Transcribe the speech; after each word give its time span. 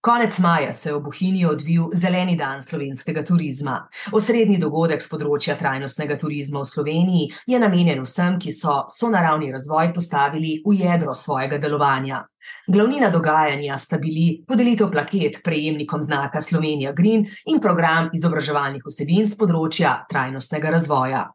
Konec 0.00 0.38
maja 0.38 0.72
se 0.72 0.88
je 0.88 0.94
v 0.94 1.00
Bohinji 1.02 1.46
odvil 1.46 1.90
Zeleni 1.92 2.36
dan 2.36 2.62
slovenskega 2.62 3.20
turizma. 3.22 3.74
Osrednji 4.16 4.56
dogodek 4.56 5.02
z 5.04 5.10
področja 5.12 5.58
trajnostnega 5.60 6.16
turizma 6.16 6.62
v 6.62 6.68
Sloveniji 6.70 7.26
je 7.52 7.58
namenjen 7.60 8.00
vsem, 8.06 8.38
ki 8.40 8.48
so 8.48 8.86
sonaravni 8.88 9.50
razvoj 9.52 9.92
postavili 9.92 10.54
v 10.64 10.78
jedro 10.78 11.12
svojega 11.12 11.58
delovanja. 11.60 12.22
Glavnina 12.64 13.10
dogajanja 13.12 13.76
sta 13.76 13.98
bili 14.00 14.40
podelitev 14.48 14.88
plaket 14.88 15.42
prejemnikom 15.44 16.00
znaka 16.00 16.40
Slovenija 16.40 16.94
Green 16.96 17.26
in 17.44 17.60
program 17.60 18.08
izobraževalnih 18.16 18.88
vsebin 18.88 19.28
z 19.28 19.36
področja 19.36 19.98
trajnostnega 20.08 20.72
razvoja. 20.78 21.26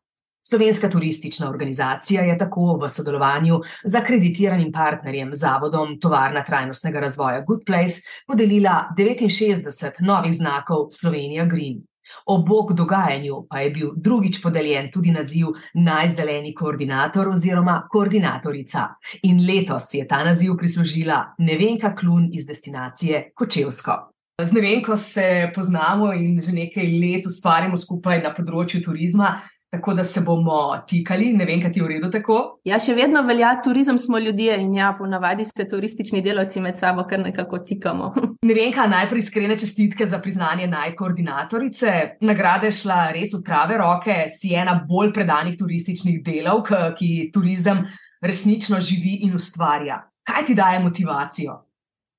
Slovenska 0.47 0.89
turistična 0.89 1.49
organizacija 1.49 2.21
je 2.21 2.37
tako 2.37 2.77
v 2.81 2.89
sodelovanju 2.89 3.59
z 3.83 3.95
akreditiranim 3.95 4.71
partnerjem, 4.71 5.31
Zavodom 5.33 5.99
Tovarna 5.99 6.43
trajnostnega 6.43 6.99
razvoja 6.99 7.41
Good 7.47 7.65
Place, 7.65 8.05
podelila 8.27 8.89
69 8.97 10.01
novih 10.01 10.33
znakov 10.33 10.87
Slovenija 10.91 11.45
Green. 11.45 11.81
Ob 12.25 12.47
bok 12.47 12.71
dogajanju 12.71 13.47
pa 13.49 13.59
je 13.59 13.71
bil 13.71 13.91
drugič 13.95 14.41
podeljen 14.41 14.91
tudi 14.93 15.11
naziv 15.11 15.47
najzeleni 15.73 16.53
koordinator 16.53 17.29
oziroma 17.29 17.87
koordinatorica. 17.91 18.87
In 19.23 19.47
letos 19.47 19.93
je 19.93 20.07
ta 20.07 20.23
naziv 20.23 20.57
prislužila 20.57 21.23
Nevenka 21.37 21.95
Klun 21.95 22.29
iz 22.33 22.45
destinacije 22.45 23.31
Kočevsko. 23.35 24.11
Z 24.43 24.51
Nevenko 24.51 24.97
se 24.97 25.51
poznamo 25.55 26.13
in 26.13 26.41
že 26.41 26.51
nekaj 26.51 26.83
let 26.83 27.25
ustvarjamo 27.25 27.77
skupaj 27.77 28.21
na 28.21 28.33
področju 28.35 28.81
turizma. 28.83 29.29
Tako 29.75 29.93
da 29.93 30.03
se 30.03 30.21
bomo 30.21 30.77
tikali, 30.87 31.33
ne 31.33 31.45
vem, 31.45 31.59
kaj 31.61 31.71
ti 31.75 31.79
je 31.79 31.83
v 31.83 31.89
redu 31.89 32.09
tako. 32.11 32.37
Ja, 32.63 32.77
še 32.79 32.93
vedno 32.95 33.19
velja, 33.27 33.49
turizem 33.63 33.97
smo 33.99 34.19
ljudje 34.19 34.55
in 34.63 34.71
ja, 34.77 34.93
ponavadi 34.95 35.43
se 35.45 35.65
turistični 35.67 36.21
delavci 36.23 36.63
med 36.63 36.79
sabo 36.79 37.03
kar 37.03 37.19
nekako 37.19 37.59
tikamo. 37.59 38.13
Ne 38.45 38.53
vem, 38.53 38.71
kaj 38.71 38.87
najprej 38.87 39.23
iskrene 39.23 39.57
čestitke 39.57 40.05
za 40.05 40.19
priznanje 40.21 40.67
najkoordinatorice. 40.69 41.93
Nagrade 42.23 42.69
šla 42.71 43.09
res 43.15 43.33
v 43.33 43.41
prave 43.43 43.79
roke, 43.81 44.15
si 44.29 44.53
ena 44.55 44.77
bolj 44.87 45.11
predanih 45.17 45.57
turističnih 45.59 46.21
delavk, 46.23 46.71
ki 46.95 47.31
turizem 47.33 47.83
resnično 48.21 48.79
živi 48.79 49.23
in 49.27 49.35
ustvarja. 49.35 50.03
Kaj 50.23 50.45
ti 50.45 50.55
daje 50.55 50.79
motivacijo? 50.79 51.64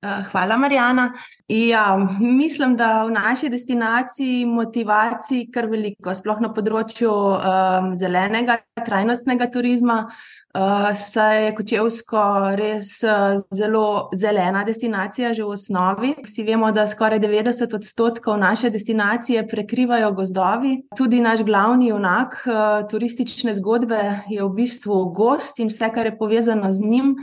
Eh, 0.02 0.22
hvala, 0.30 0.56
Marijana. 0.56 1.12
Ja, 1.48 2.08
mislim, 2.20 2.76
da 2.76 3.04
v 3.04 3.10
naši 3.10 3.48
destinaciji 3.48 4.44
motivacij 4.46 5.46
kar 5.54 5.70
veliko, 5.72 6.12
sploh 6.14 6.42
na 6.44 6.50
področju 6.52 7.12
um, 7.12 7.94
zelenega, 7.96 8.58
trajnostnega 8.84 9.48
turizma. 9.54 10.02
Uh, 10.56 10.90
saj 10.96 11.42
je 11.46 11.54
Kočevsko 11.56 12.20
res 12.56 12.90
uh, 13.04 13.40
zelo 13.52 14.10
zelena 14.16 14.62
destinacija, 14.68 15.32
že 15.36 15.44
v 15.44 15.56
osnovi. 15.56 16.12
Vsi 16.24 16.44
vemo, 16.44 16.70
da 16.76 16.86
skoraj 16.88 17.20
90 17.24 17.76
odstotkov 17.76 18.38
naše 18.40 18.70
destinacije 18.72 19.46
prekrivajo 19.48 20.12
gozdovi. 20.16 20.76
Tudi 20.96 21.20
naš 21.24 21.44
glavni 21.44 21.90
junak 21.90 22.38
uh, 22.44 22.84
turistične 22.88 23.56
zgodbe 23.56 24.00
je 24.28 24.44
v 24.44 24.52
bistvu 24.60 25.02
gost 25.16 25.60
in 25.60 25.72
vse, 25.72 25.92
kar 25.92 26.12
je 26.12 26.16
povezano 26.20 26.72
z 26.72 26.84
njim. 26.84 27.14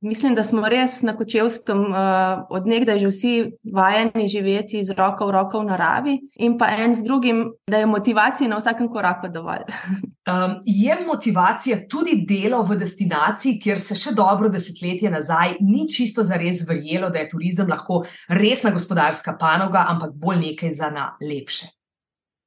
Mislim, 0.00 0.34
da 0.34 0.44
smo 0.44 0.68
res 0.68 1.00
na 1.02 1.16
Kočevskem 1.16 1.80
uh, 1.90 2.44
odnegdaj 2.54 3.00
že 3.02 3.08
vsi 3.10 3.30
vajeni 3.74 4.28
živeti 4.30 4.84
z 4.86 4.94
roko 4.94 5.26
v 5.26 5.32
roko 5.34 5.58
v 5.58 5.66
naravi 5.72 6.14
in 6.38 6.54
pa 6.58 6.68
en 6.78 6.94
z 6.94 7.02
drugim, 7.02 7.40
da 7.66 7.80
je 7.82 7.86
motivacija 7.86 8.48
na 8.48 8.60
vsakem 8.60 8.86
koraku 8.92 9.26
dovolj. 9.34 9.64
um, 10.30 10.54
je 10.62 10.98
motivacija 11.06 11.80
tudi 11.90 12.14
delo 12.28 12.62
v 12.62 12.76
destinaciji, 12.78 13.58
kjer 13.58 13.82
se 13.82 13.98
še 13.98 14.14
dobro 14.14 14.48
desetletje 14.48 15.10
nazaj 15.10 15.56
ni 15.60 15.88
čisto 15.90 16.22
zares 16.22 16.62
verjelo, 16.68 17.10
da 17.10 17.24
je 17.24 17.32
turizem 17.34 17.66
lahko 17.66 18.04
resna 18.28 18.70
gospodarska 18.70 19.34
panoga, 19.40 19.82
ampak 19.88 20.14
bolj 20.14 20.38
nekaj 20.44 20.72
za 20.78 20.92
na 20.94 21.10
lepše. 21.18 21.74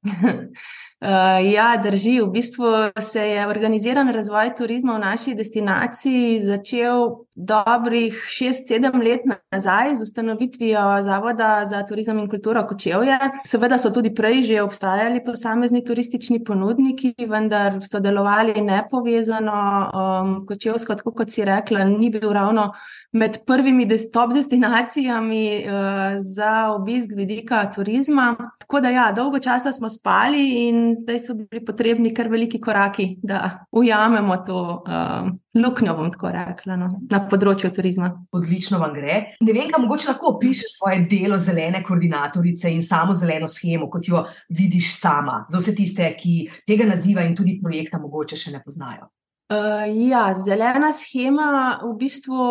Uh, 1.02 1.08
ja, 1.54 1.82
drži. 1.84 2.22
V 2.22 2.28
bistvu 2.28 2.66
se 3.02 3.22
je 3.22 3.48
organiziran 3.48 4.10
razvoj 4.14 4.52
turizma 4.58 4.94
v 4.96 5.00
naši 5.00 5.34
destinaciji 5.34 6.42
začel 6.42 7.26
dobrih 7.36 8.14
6-7 8.30 9.04
let 9.04 9.22
nazaj 9.52 9.96
z 9.96 10.02
ustanovitvijo 10.02 11.02
Zavoda 11.02 11.66
za 11.66 11.86
turizem 11.86 12.20
in 12.20 12.30
kulturo 12.30 12.68
Kočevje. 12.68 13.18
Seveda 13.46 13.80
so 13.80 13.90
tudi 13.90 14.14
prej 14.16 14.44
že 14.44 14.62
obstajali 14.62 15.24
posamezni 15.26 15.84
turistični 15.84 16.44
ponudniki, 16.44 17.16
vendar 17.28 17.82
so 17.82 18.00
delovali 18.00 18.62
nepovezano. 18.62 19.90
Um, 19.94 20.46
Kočevsko, 20.46 20.96
tako 20.96 21.12
kot 21.12 21.34
si 21.34 21.46
rekla, 21.46 21.86
ni 21.86 22.10
bil 22.10 22.30
ravno 22.30 22.72
med 23.12 23.38
prvimi 23.46 23.88
top 24.14 24.34
destinacijami 24.34 25.66
uh, 25.66 25.74
za 26.18 26.72
obisk 26.72 27.10
vidika 27.16 27.72
turizma. 27.76 28.36
Tako 28.60 28.80
da 28.80 28.90
ja, 28.90 29.12
dolgo 29.12 29.40
časa 29.40 29.72
smo 29.72 29.90
spali 29.90 30.68
in 30.68 30.91
zdaj 30.96 31.20
so 31.20 31.36
bili 31.38 31.62
potrebni 31.66 32.14
kar 32.16 32.30
veliki 32.32 32.60
koraki, 32.62 33.08
da 33.24 33.66
ujamemo 33.72 34.38
to 34.48 34.60
uh, 34.82 35.30
luknjo, 35.56 35.96
bom 35.98 36.12
tako 36.12 36.32
rekla, 36.36 36.78
no, 36.80 36.90
na 37.12 37.22
področju 37.32 37.72
turizma. 37.76 38.12
Odlično 38.36 38.80
vam 38.82 38.94
gre. 38.98 39.22
Ne 39.42 39.56
vem, 39.56 39.72
kam 39.72 39.86
mogoče 39.86 40.12
lahko 40.12 40.36
opišem 40.36 40.74
svoje 40.76 41.00
delo 41.12 41.40
zelene 41.42 41.84
koordinatorice 41.88 42.72
in 42.74 42.84
samo 42.86 43.16
zeleno 43.18 43.50
schemo, 43.52 43.90
kot 43.92 44.08
jo 44.08 44.26
vidiš 44.50 44.94
sama, 45.00 45.46
za 45.50 45.62
vse 45.62 45.76
tiste, 45.78 46.12
ki 46.20 46.36
tega 46.68 46.88
naziva 46.90 47.26
in 47.28 47.36
tudi 47.38 47.60
projekta 47.62 48.02
mogoče 48.02 48.40
še 48.40 48.56
ne 48.56 48.64
poznajo. 48.64 49.12
Uh, 49.52 49.84
ja, 50.08 50.30
zelena 50.46 50.94
schema 50.96 51.82
v 51.84 51.90
bistvu 52.00 52.44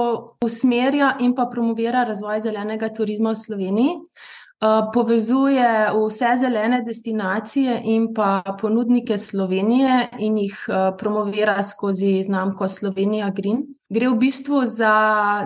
usmerja 0.44 1.14
in 1.24 1.32
pa 1.32 1.46
promovira 1.48 2.02
razvoj 2.04 2.42
zelenega 2.44 2.90
turizma 2.92 3.32
v 3.32 3.40
Sloveniji. 3.40 3.94
Eh, 4.62 4.90
povezuje 4.92 5.88
vse 6.06 6.36
zelene 6.38 6.82
destinacije 6.82 7.80
in 7.84 8.14
pa 8.14 8.42
ponudnike 8.60 9.18
Slovenije 9.18 10.08
in 10.18 10.38
jih 10.38 10.56
eh, 10.68 10.96
promovira 10.98 11.62
skozi 11.62 12.22
znamko 12.22 12.68
Slovenija 12.68 13.30
Green. 13.30 13.62
Gre 13.88 14.08
v 14.08 14.18
bistvu 14.20 14.60
za 14.66 14.92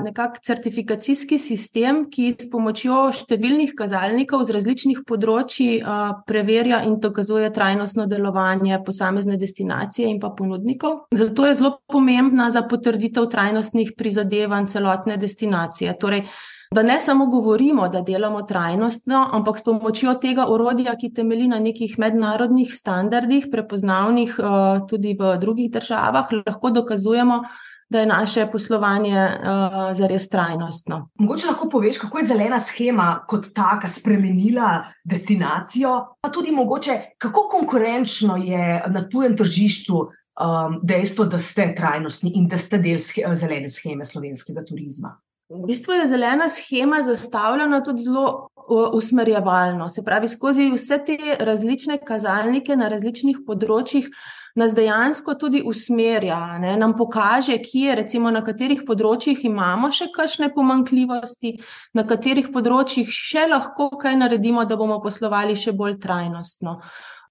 nekakšen 0.03 0.43
certifikacijski 0.43 1.39
sistem, 1.39 2.03
ki 2.11 2.35
s 2.35 2.49
pomočjo 2.51 3.13
številnih 3.15 3.77
kazalnikov 3.79 4.43
z 4.45 4.57
različnih 4.59 4.99
področji 5.09 5.79
uh, 5.81 6.19
preverja 6.29 6.83
in 6.85 6.99
dokazuje 7.01 7.49
trajnostno 7.55 8.05
delovanje 8.11 8.83
posamezne 8.85 9.39
destinacije 9.41 10.11
in 10.11 10.19
pa 10.21 10.35
ponudnikov. 10.37 11.07
Zato 11.15 11.47
je 11.47 11.55
zelo 11.55 11.79
pomembna 11.89 12.51
za 12.51 12.67
potrditev 12.69 13.31
trajnostnih 13.33 13.95
prizadevanj 13.97 14.69
celotne 14.75 15.17
destinacije. 15.17 15.97
Torej, 15.97 16.27
da 16.71 16.83
ne 16.83 17.01
samo 17.01 17.27
govorimo, 17.27 17.89
da 17.89 18.01
delamo 18.03 18.43
trajnostno, 18.43 19.29
ampak 19.33 19.59
s 19.59 19.63
pomočjo 19.63 20.15
tega 20.15 20.47
orodja, 20.49 20.97
ki 20.97 21.13
temelji 21.15 21.49
na 21.49 21.59
nekih 21.59 21.99
mednarodnih 21.99 22.75
standardih, 22.75 23.47
prepoznavnih 23.51 24.39
uh, 24.39 24.87
tudi 24.89 25.17
v 25.19 25.37
drugih 25.41 25.71
državah, 25.71 26.33
lahko 26.47 26.71
dokazujemo, 26.71 27.43
da 27.89 28.01
je 28.01 28.07
naše 28.07 28.47
poslovanje 28.53 29.15
uh, 29.15 29.97
zares 29.97 30.29
trajnostno. 30.29 31.09
Mogoče 31.19 31.47
lahko 31.47 31.69
poveš, 31.69 31.99
kako 31.99 32.19
je 32.19 32.25
zelena 32.25 32.59
schema 32.59 33.25
kot 33.29 33.47
taka 33.55 33.89
spremenila 33.89 34.85
destinacijo, 35.05 36.17
pa 36.21 36.29
tudi 36.29 36.51
mogoče, 36.51 37.01
kako 37.19 37.49
konkurenčno 37.51 38.37
je 38.37 38.83
na 38.89 39.09
tujem 39.09 39.37
tržišču. 39.37 40.07
Um, 40.35 40.81
dejstvo, 40.83 41.25
da 41.31 41.39
ste 41.39 41.69
trajnostni 41.77 42.33
in 42.35 42.49
da 42.51 42.59
ste 42.59 42.81
del 42.83 42.99
zelene 42.99 43.69
scheme 43.71 44.05
slovenskega 44.05 44.65
turizma. 44.67 45.13
V 45.49 45.67
bistvu 45.67 45.93
je 45.93 46.07
zelena 46.09 46.49
schema 46.49 47.03
zastavljena 47.03 47.83
tudi 47.85 48.03
zelo 48.03 48.49
usmerjevalno. 48.93 49.89
Se 49.89 50.03
pravi, 50.05 50.29
skozi 50.29 50.71
vse 50.73 50.99
te 51.05 51.19
različne 51.41 51.99
kazalnike 52.07 52.77
na 52.77 52.89
različnih 52.89 53.43
področjih 53.47 54.09
nas 54.55 54.73
dejansko 54.75 55.35
tudi 55.35 55.61
usmerja, 55.67 56.59
ne? 56.63 56.77
nam 56.79 56.95
pokaže, 56.97 57.59
kje, 57.59 57.97
recimo, 58.01 58.31
na 58.31 58.41
katerih 58.47 58.85
področjih 58.87 59.43
imamo 59.45 59.91
še 59.93 60.09
kakšne 60.15 60.53
pomankljivosti, 60.55 61.57
na 61.93 62.07
katerih 62.07 62.49
področjih 62.55 63.11
še 63.11 63.49
lahko 63.51 63.91
kaj 64.01 64.17
naredimo, 64.23 64.65
da 64.65 64.79
bomo 64.81 65.01
poslovali 65.03 65.59
še 65.59 65.75
bolj 65.77 65.99
trajnostno. 66.07 66.79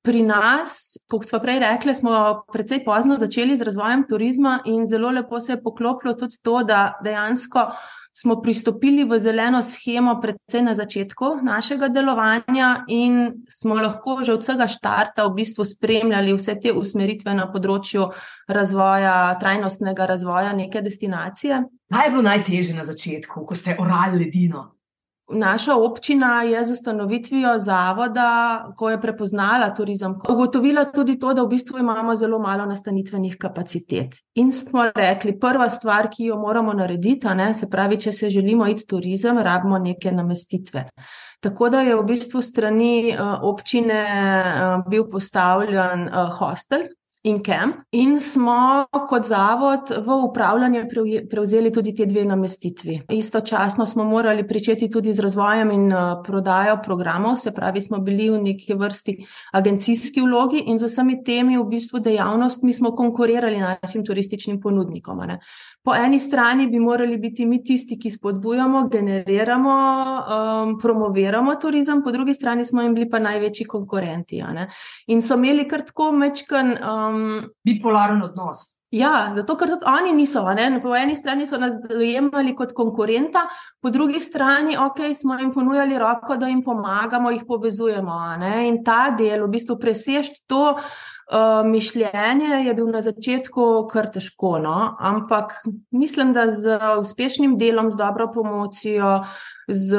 Pri 0.04 0.20
nas, 0.28 0.98
kot 1.08 1.24
smo 1.24 1.40
prej 1.40 1.62
rekli, 1.64 1.96
smo 1.96 2.44
precej 2.52 2.82
pozno 2.84 3.16
začeli 3.18 3.56
z 3.56 3.70
razvojem 3.70 4.04
turizma, 4.10 4.58
in 4.68 4.84
zelo 4.86 5.14
lepo 5.16 5.40
se 5.40 5.56
je 5.56 5.62
poklopilo 5.64 6.12
tudi 6.20 6.42
to, 6.44 6.60
da 6.68 7.00
dejansko 7.06 7.70
smo 8.14 8.42
pristopili 8.42 9.04
v 9.04 9.20
zeleno 9.20 9.64
schemo, 9.64 10.20
predvsem 10.22 10.66
na 10.66 10.76
začetku 10.76 11.40
našega 11.44 11.90
delovanja, 11.90 12.86
in 12.88 13.46
smo 13.50 13.76
lahko 13.76 14.22
že 14.24 14.34
od 14.34 14.46
vsega 14.46 14.68
štarta 14.68 15.26
v 15.26 15.34
bistvu 15.42 15.66
spremljali 15.66 16.34
vse 16.38 16.60
te 16.62 16.74
usmeritve 16.74 17.34
na 17.34 17.50
področju 17.52 18.12
razvoja, 18.48 19.34
trajnostnega 19.42 20.06
razvoja 20.06 20.54
neke 20.54 20.82
destinacije. 20.82 21.64
Kaj 21.94 22.06
je 22.08 22.12
bilo 22.14 22.24
najtežje 22.30 22.78
na 22.78 22.86
začetku, 22.86 23.46
ko 23.46 23.56
ste 23.56 23.76
orali 23.80 24.26
ledino? 24.26 24.70
Naša 25.34 25.76
občina 25.76 26.44
je 26.44 26.64
z 26.64 26.72
ustanovitvijo 26.72 27.60
zavoda, 27.60 28.28
ko 28.78 28.90
je 28.90 29.02
prepoznala 29.02 29.70
turizem, 29.76 30.14
ugotovila 30.30 30.86
tudi 30.92 31.18
to, 31.20 31.34
da 31.34 31.44
v 31.44 31.48
bistvu 31.56 31.80
imamo 31.80 32.16
zelo 32.16 32.40
malo 32.40 32.66
nastanitvenih 32.66 33.38
kapacitet. 33.40 34.16
In 34.36 34.52
smo 34.54 34.86
rekli, 34.96 35.40
prva 35.40 35.70
stvar, 35.70 36.10
ki 36.10 36.30
jo 36.30 36.38
moramo 36.38 36.74
narediti, 36.74 37.28
ne, 37.36 37.54
se 37.54 37.70
pravi, 37.70 38.00
če 38.00 38.14
se 38.14 38.30
želimo 38.30 38.68
iti 38.68 38.86
turizem, 38.88 39.38
rabimo 39.38 39.78
neke 39.80 40.12
namestitve. 40.12 40.88
Tako 41.44 41.70
da 41.70 41.82
je 41.82 41.96
v 41.96 42.04
bistvu 42.08 42.42
strani 42.42 43.12
uh, 43.12 43.40
občine 43.42 44.04
uh, 44.04 44.84
bil 44.90 45.10
postavljen 45.12 46.08
uh, 46.08 46.30
hostel, 46.38 46.88
in 47.26 47.40
Camp, 47.44 47.76
in 47.92 48.20
smo 48.20 48.86
kot 49.08 49.26
zavod 49.26 49.92
v 50.06 50.16
upravljanje 50.26 50.88
prevzeli 51.30 51.72
tudi 51.72 51.94
te 51.96 52.06
dve 52.06 52.26
namestitvi. 52.26 53.02
Istočasno 53.10 53.86
smo 53.86 54.04
morali 54.04 54.48
pričeti 54.48 54.90
tudi 54.92 55.14
z 55.14 55.24
razvojem 55.24 55.72
in 55.72 55.92
eh, 55.92 55.96
prodajo 56.26 56.78
programov, 56.84 57.38
se 57.38 57.54
pravi, 57.54 57.82
smo 57.82 57.98
bili 57.98 58.30
v 58.30 58.42
neki 58.44 58.74
vrsti 58.74 59.18
agencijski 59.52 60.22
vlogi 60.22 60.64
in 60.66 60.80
z 60.80 60.86
vsemi 60.86 61.24
temi 61.24 61.58
v 61.58 61.64
bistvu 61.64 62.00
dejavnostmi 62.00 62.74
smo 62.74 62.92
konkurirali 62.92 63.60
našim 63.60 64.06
turističnim 64.06 64.60
ponudnikom. 64.62 65.24
Ne. 65.28 65.40
Po 65.84 65.96
eni 65.96 66.20
strani 66.20 66.68
bi 66.68 66.80
morali 66.80 67.18
biti 67.18 67.46
mi 67.46 67.64
tisti, 67.64 68.00
ki 68.00 68.12
spodbujamo, 68.12 68.88
generiramo, 68.90 69.74
um, 69.74 70.76
promoviramo 70.80 71.56
turizem, 71.56 72.04
po 72.04 72.12
drugi 72.12 72.34
strani 72.34 72.66
smo 72.66 72.82
jim 72.82 72.94
bili 72.94 73.10
pa 73.10 73.20
največji 73.20 73.66
konkurenti. 73.66 74.44
In 75.08 75.22
so 75.22 75.36
imeli 75.36 75.68
kar 75.68 75.86
tako 75.86 76.12
mečken. 76.12 76.78
Um, 76.84 77.13
um, 77.14 77.44
bipolaren 77.66 78.22
odnos. 78.26 78.74
Ja, 78.94 79.32
zato 79.34 79.56
ker 79.58 79.72
tudi 79.72 79.88
oni 79.90 80.12
niso. 80.14 80.44
Po 80.84 80.92
eni 80.94 81.16
strani 81.18 81.48
so 81.50 81.58
nas 81.58 81.80
dojemali 81.82 82.54
kot 82.54 82.76
konkurenta, 82.78 83.48
po 83.82 83.90
drugi 83.90 84.20
strani 84.22 84.78
okay, 84.78 85.16
smo 85.18 85.34
jim 85.40 85.50
ponujali 85.52 85.98
roko, 85.98 86.38
da 86.38 86.48
jim 86.48 86.62
pomagamo, 86.64 87.32
jih 87.32 87.42
povezujemo. 87.48 88.20
In 88.68 88.84
ta 88.86 89.10
del, 89.18 89.48
v 89.48 89.50
bistvu 89.56 89.80
presežti 89.82 90.44
to 90.48 90.76
uh, 90.76 91.66
mišljenje, 91.66 92.62
je 92.68 92.74
bil 92.78 92.92
na 92.94 93.02
začetku 93.02 93.88
kar 93.90 94.12
težko. 94.14 94.60
No? 94.62 94.94
Ampak 95.00 95.58
mislim, 95.90 96.34
da 96.38 96.52
z 96.52 96.78
uspešnim 97.02 97.58
delom, 97.58 97.90
z 97.92 97.98
dobro 97.98 98.30
promocijo, 98.30 99.24
z 99.68 99.98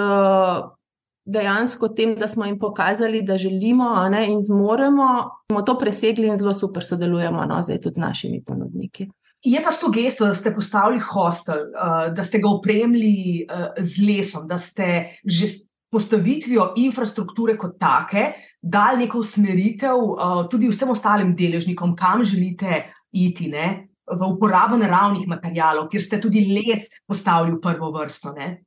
dejansko 1.25 1.89
tem, 1.89 2.15
da 2.17 2.29
smo 2.29 2.45
jim 2.45 2.59
pokazali, 2.59 3.23
da 3.23 3.37
želimo 3.37 4.09
ne, 4.11 4.27
in 4.33 4.41
zmoremo, 4.43 5.31
smo 5.53 5.63
to 5.63 5.79
presegli 5.79 6.29
in 6.29 6.37
zelo 6.37 6.55
super 6.55 6.85
sodelujemo 6.85 7.47
no, 7.49 7.63
zdaj 7.63 7.81
tudi 7.81 7.95
z 7.95 8.01
našimi 8.01 8.43
ponudniki. 8.45 9.09
Je 9.45 9.61
pa 9.63 9.71
s 9.71 9.81
to 9.81 9.91
gesto, 9.93 10.27
da 10.27 10.35
ste 10.35 10.55
postavili 10.55 11.01
hostel, 11.01 11.69
uh, 11.69 12.15
da 12.15 12.25
ste 12.25 12.39
ga 12.41 12.49
opremili 12.49 13.45
uh, 13.45 13.77
z 13.79 14.07
lesom, 14.07 14.49
da 14.49 14.59
ste 14.59 15.19
že 15.25 15.49
s 15.49 15.69
postavitvijo 15.95 16.73
infrastrukture 16.77 17.55
kot 17.59 17.77
take 17.79 18.33
dali 18.63 19.05
neko 19.05 19.21
usmeritev 19.23 19.95
uh, 19.95 20.41
tudi 20.51 20.69
vsem 20.69 20.91
ostalim 20.91 21.37
deležnikom, 21.37 21.95
kam 21.97 22.25
želite 22.25 22.85
iti. 23.13 23.49
Ne? 23.49 23.89
V 24.05 24.27
uporabo 24.27 24.77
naravnih 24.77 25.29
materijalov, 25.29 25.87
kjer 25.93 26.03
ste 26.03 26.21
tudi 26.21 26.43
les 26.51 26.89
postavili 27.07 27.55
v 27.57 27.61
prvo 27.63 27.93
vrsto. 27.95 28.33
Ne? 28.37 28.65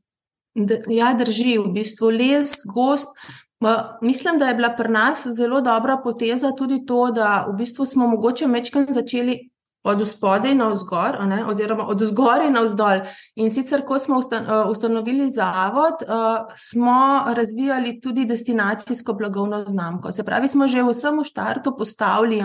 Ja, 0.89 1.12
drži, 1.13 1.57
v 1.62 1.69
bistvu 1.74 2.09
les, 2.09 2.63
gost. 2.74 3.13
Mislim, 4.01 4.39
da 4.39 4.50
je 4.50 4.56
bila 4.56 4.71
pri 4.77 4.89
nas 4.89 5.27
zelo 5.27 5.62
dobra 5.62 5.98
poteza 6.04 6.51
tudi 6.57 6.86
to, 6.86 7.12
da 7.12 7.45
v 7.50 7.56
bistvu 7.57 7.86
smo 7.86 8.07
mogoče 8.07 8.48
mečkaj 8.48 8.88
začeli 8.89 9.38
od 9.88 10.01
spodaj 10.07 10.56
na 10.56 10.68
vzgor, 10.68 11.18
oziroma 11.48 11.86
od 11.88 12.01
zgoraj 12.09 12.50
na 12.51 12.62
vzdolj. 12.65 13.01
In 13.36 13.51
sicer, 13.51 13.86
ko 13.86 14.00
smo 14.00 14.19
ustanovili 14.69 15.30
zavod, 15.30 16.04
smo 16.56 17.24
razvijali 17.27 18.00
tudi 18.01 18.25
destinacijsko 18.25 19.13
blagovno 19.13 19.63
znamko. 19.68 20.12
Se 20.12 20.24
pravi, 20.24 20.48
smo 20.48 20.68
že 20.68 20.83
v 20.83 20.94
samem 20.94 21.24
štartu 21.24 21.75
postavili 21.77 22.42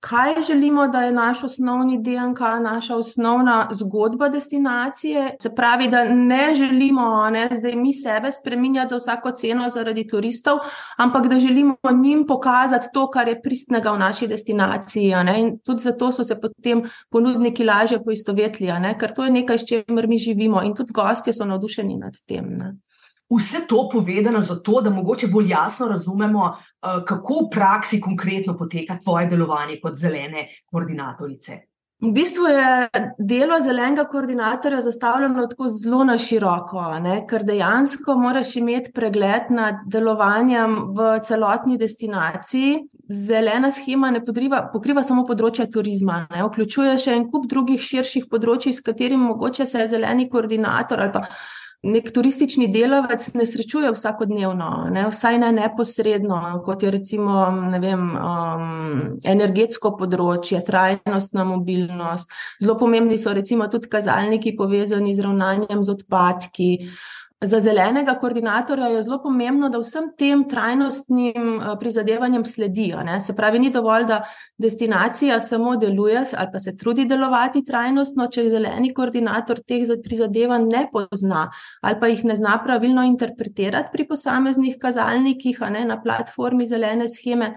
kaj 0.00 0.42
želimo, 0.46 0.88
da 0.88 1.02
je 1.02 1.12
naš 1.12 1.44
osnovni 1.44 1.98
DNK, 2.02 2.40
naša 2.62 2.96
osnovna 2.96 3.68
zgodba 3.72 4.28
destinacije. 4.28 5.36
Se 5.42 5.54
pravi, 5.54 5.88
da 5.88 6.04
ne 6.04 6.54
želimo 6.54 7.30
ne, 7.30 7.48
zdaj 7.58 7.76
mi 7.76 7.94
sebe 7.94 8.32
spremenjati 8.32 8.88
za 8.88 8.96
vsako 8.96 9.30
ceno 9.30 9.68
zaradi 9.68 10.08
turistov, 10.08 10.58
ampak 10.96 11.26
da 11.26 11.40
želimo 11.40 11.76
njim 12.02 12.26
pokazati 12.26 12.86
to, 12.92 13.10
kar 13.10 13.28
je 13.28 13.42
pristnega 13.42 13.90
v 13.90 13.98
naši 13.98 14.26
destinaciji. 14.26 15.14
In 15.36 15.58
tudi 15.58 15.82
zato 15.82 16.12
so 16.12 16.24
se 16.24 16.40
potem 16.40 16.82
ponudniki 17.10 17.64
lažje 17.64 18.04
poistovetili, 18.04 18.72
ker 19.00 19.14
to 19.14 19.24
je 19.24 19.30
nekaj, 19.30 19.58
s 19.58 19.66
čimer 19.66 20.08
mi 20.08 20.18
živimo 20.18 20.62
in 20.62 20.74
tudi 20.74 20.92
gostje 20.92 21.32
so 21.32 21.44
navdušeni 21.44 21.96
nad 21.96 22.12
tem. 22.26 22.56
Ne. 22.58 22.76
Vse 23.28 23.66
to 23.68 23.88
povedano 23.92 24.40
zato, 24.42 24.80
da 24.80 24.90
mogoče 24.90 25.26
bolj 25.26 25.50
jasno 25.50 25.88
razumemo, 25.88 26.56
eh, 26.56 27.04
kako 27.06 27.34
v 27.34 27.50
praksi 27.52 28.00
konkretno 28.00 28.56
poteka 28.56 28.98
tvoje 29.04 29.26
delovanje 29.26 29.80
kot 29.82 29.96
zelene 29.96 30.48
koordinatorice. 30.72 31.68
V 31.98 32.12
bistvu 32.14 32.46
je 32.46 32.88
delo 33.18 33.56
zelenega 33.60 34.04
koordinatorja 34.04 34.80
zastavljeno 34.80 35.46
tako 35.46 35.68
zelo 35.68 36.04
na 36.04 36.14
široko, 36.18 36.82
ne? 37.02 37.24
ker 37.26 37.42
dejansko 37.42 38.14
moraš 38.14 38.52
imeti 38.56 38.92
pregled 38.94 39.50
nad 39.50 39.82
delovanjem 39.86 40.76
v 40.94 41.08
celotni 41.26 41.78
destinaciji. 41.78 42.76
Zelena 43.10 43.72
schema 43.72 44.12
ne 44.14 44.22
podriva, 44.24 44.62
pokriva 44.72 45.02
samo 45.02 45.24
področje 45.26 45.66
turizma, 45.74 46.20
ne? 46.30 46.44
vključuje 46.46 46.94
še 47.02 47.16
en 47.18 47.26
kup 47.32 47.50
drugih 47.50 47.82
širših 47.82 48.30
področji, 48.30 48.76
s 48.78 48.84
katerimi 48.86 49.32
mogoče 49.32 49.66
se 49.66 49.82
je 49.82 49.90
zeleni 49.96 50.28
koordinator 50.30 51.02
ali 51.02 51.12
pa 51.18 51.26
nek 51.82 52.10
turistični 52.14 52.66
delavec 52.74 53.22
ne 53.34 53.46
srečuje 53.46 53.92
vsakodnevno, 53.94 54.70
ne, 54.90 55.04
vsaj 55.10 55.38
ne 55.38 55.52
neposredno, 55.52 56.40
kot 56.66 56.82
je 56.82 56.90
recimo 56.90 57.44
vem, 57.80 58.02
um, 58.18 59.12
energetsko 59.24 59.92
področje, 60.00 60.58
trajnostna 60.66 61.46
mobilnost. 61.46 62.34
Zelo 62.62 62.74
pomembni 62.80 63.18
so 63.18 63.34
recimo 63.34 63.68
tudi 63.70 63.90
kazalniki 63.92 64.56
povezani 64.58 65.14
z 65.14 65.26
ravnanjem 65.28 65.86
z 65.86 65.94
odpadki. 65.94 66.72
Za 67.40 67.60
zelenega 67.60 68.16
koordinatorja 68.18 68.86
je 68.86 69.02
zelo 69.02 69.20
pomembno, 69.22 69.68
da 69.70 69.78
vsem 69.78 70.08
tem 70.18 70.40
trajnostnim 70.50 71.60
eh, 71.60 71.76
prizadevanjem 71.80 72.44
sledijo. 72.44 73.02
Ne? 73.06 73.20
Se 73.22 73.36
pravi, 73.36 73.60
ni 73.62 73.70
dovolj, 73.70 74.08
da 74.10 74.24
destinacija 74.58 75.40
samo 75.40 75.76
deluje 75.76 76.24
ali 76.36 76.48
pa 76.52 76.58
se 76.60 76.76
trudi 76.76 77.04
delovati 77.04 77.62
trajnostno, 77.64 78.26
če 78.26 78.48
zeleni 78.50 78.90
koordinator 78.94 79.60
teh 79.62 79.86
prizadevanj 80.02 80.66
ne 80.66 80.88
pozna 80.92 81.46
ali 81.82 82.00
pa 82.00 82.10
jih 82.10 82.24
ne 82.24 82.36
zna 82.36 82.58
pravilno 82.64 83.04
interpretirati 83.06 83.92
pri 83.92 84.08
posameznih 84.08 84.76
kazalnikih 84.80 85.60
ne, 85.70 85.84
na 85.84 86.02
platformi 86.02 86.66
zelene 86.66 87.08
scheme 87.08 87.54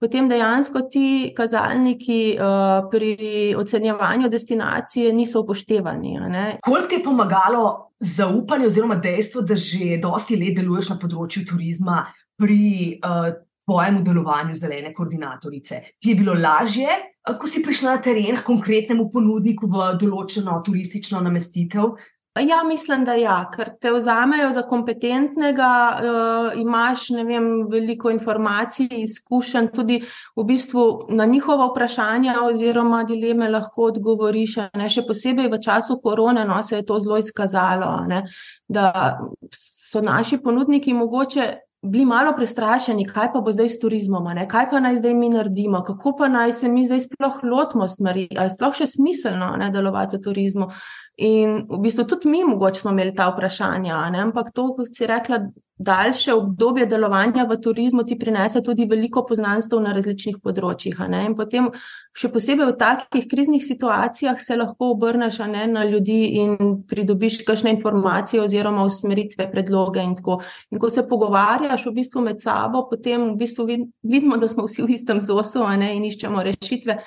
potem 0.00 0.28
dejansko 0.28 0.84
ti 0.90 1.32
kazalniki 1.36 2.36
uh, 2.36 2.88
pri 2.90 3.54
ocenjevanju 3.58 4.28
destinacije 4.28 5.12
niso 5.12 5.40
upoštevani. 5.40 6.18
Koliko 6.64 6.88
ti 6.88 6.94
je 6.94 7.04
pomagalo 7.04 7.64
zaupanje 8.00 8.66
oziroma 8.66 8.94
dejstvo, 8.94 9.42
da 9.42 9.56
že 9.56 9.98
dosti 10.02 10.36
let 10.36 10.58
deluješ 10.58 10.92
na 10.92 10.98
področju 11.00 11.46
turizma 11.48 12.04
pri 12.40 13.00
uh, 13.00 13.32
tvojemu 13.64 14.02
delovanju 14.04 14.54
zelene 14.54 14.92
koordinatorice? 14.92 15.80
Ti 16.00 16.10
je 16.10 16.18
bilo 16.18 16.34
lažje, 16.34 16.90
uh, 16.90 17.38
ko 17.38 17.48
si 17.48 17.62
prišla 17.62 17.96
na 17.96 18.02
teren 18.02 18.42
konkretnemu 18.44 19.08
ponudniku 19.12 19.70
v 19.70 19.94
določeno 20.00 20.60
turistično 20.66 21.22
namestitev, 21.24 21.94
Ja, 22.40 22.64
mislim, 22.66 23.04
da 23.04 23.14
ja, 23.14 23.36
ker 23.54 23.68
te 23.80 23.92
vzamejo 23.94 24.48
za 24.52 24.62
kompetentnega, 24.66 25.68
uh, 25.94 26.60
imaš 26.60 27.06
vem, 27.10 27.44
veliko 27.70 28.10
informacij, 28.10 28.88
izkušenj, 28.90 29.68
tudi 29.74 30.00
v 30.36 30.44
bistvu 30.44 31.06
na 31.14 31.26
njihova 31.30 31.68
vprašanja 31.70 32.34
oziroma 32.42 33.04
dileme 33.04 33.48
lahko 33.48 33.86
odgovoriš. 33.92 34.56
Ne? 34.74 34.88
Še 34.90 35.04
posebej 35.06 35.46
v 35.52 35.60
času 35.62 36.00
korone 36.02 36.42
no, 36.44 36.58
se 36.62 36.80
je 36.80 36.86
to 36.86 36.98
zelo 36.98 37.20
izkazalo, 37.22 38.00
ne? 38.10 38.24
da 38.66 38.90
so 39.54 40.02
naši 40.02 40.40
ponudniki 40.42 40.94
mogoče 40.94 41.52
bili 41.84 42.04
malo 42.04 42.32
prestrašeni, 42.36 43.04
kaj 43.06 43.28
pa 43.32 43.40
bo 43.40 43.52
zdaj 43.52 43.68
s 43.68 43.78
turizmom, 43.78 44.24
ne? 44.34 44.48
kaj 44.48 44.70
pa 44.70 44.80
naj 44.80 44.96
zdaj 44.96 45.14
mi 45.14 45.28
naredimo, 45.28 45.82
kako 45.86 46.16
pa 46.18 46.28
naj 46.28 46.52
se 46.52 46.68
mi 46.68 46.86
zdaj 46.86 47.00
sploh 47.00 47.40
lotimo 47.42 47.88
stvari, 47.88 48.28
ali 48.36 48.46
je 48.46 48.54
sploh 48.56 48.74
še 48.74 48.86
smiselno 48.88 49.52
ne, 49.60 49.70
delovati 49.70 50.16
v 50.16 50.24
turizmu. 50.24 50.70
In 51.16 51.66
v 51.70 51.78
bistvu 51.78 52.04
tudi 52.10 52.28
mi 52.28 52.42
mogoče 52.44 52.80
smo 52.80 52.90
imeli 52.90 53.14
ta 53.14 53.28
vprašanja, 53.30 54.00
ne? 54.10 54.24
ampak 54.26 54.50
to, 54.54 54.72
kot 54.74 54.96
si 54.96 55.06
rekla, 55.06 55.38
daljše 55.78 56.34
obdobje 56.34 56.86
delovanja 56.86 57.44
v 57.50 57.56
turizmu 57.60 58.04
ti 58.06 58.18
prinese 58.18 58.62
tudi 58.62 58.86
veliko 58.90 59.24
poznanstv 59.26 59.80
na 59.82 59.92
različnih 59.94 60.36
področjih. 60.42 60.98
In 61.26 61.34
potem, 61.34 61.68
še 62.14 62.30
posebej 62.34 62.70
v 62.70 62.76
takih 62.78 63.26
kriznih 63.30 63.62
situacijah, 63.62 64.38
se 64.42 64.56
lahko 64.56 64.92
obrneš 64.94 65.38
ne, 65.50 65.66
na 65.66 65.84
ljudi 65.84 66.18
in 66.42 66.56
pridobiš 66.86 67.42
kakšne 67.46 67.74
informacije 67.74 68.42
oziroma 68.42 68.86
usmeritve, 68.86 69.50
predloge. 69.50 70.02
In, 70.02 70.14
in 70.70 70.82
ko 70.82 70.90
se 70.90 71.06
pogovarjaš 71.06 71.86
v 71.90 71.94
bistvu 71.98 72.22
med 72.22 72.42
sabo, 72.42 72.86
potem 72.90 73.32
v 73.32 73.38
bistvu 73.42 73.66
vidimo, 74.02 74.38
da 74.38 74.48
smo 74.48 74.66
vsi 74.66 74.82
v 74.82 74.94
istem 74.94 75.22
zosu 75.22 75.66
ne, 75.78 75.94
in 75.94 76.06
iščemo 76.06 76.42
rešitve. 76.42 76.98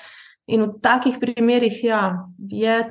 In 0.48 0.64
v 0.64 0.74
takih 0.84 1.20
primerih 1.20 1.84
ja, 1.84 2.04
je 2.40 2.84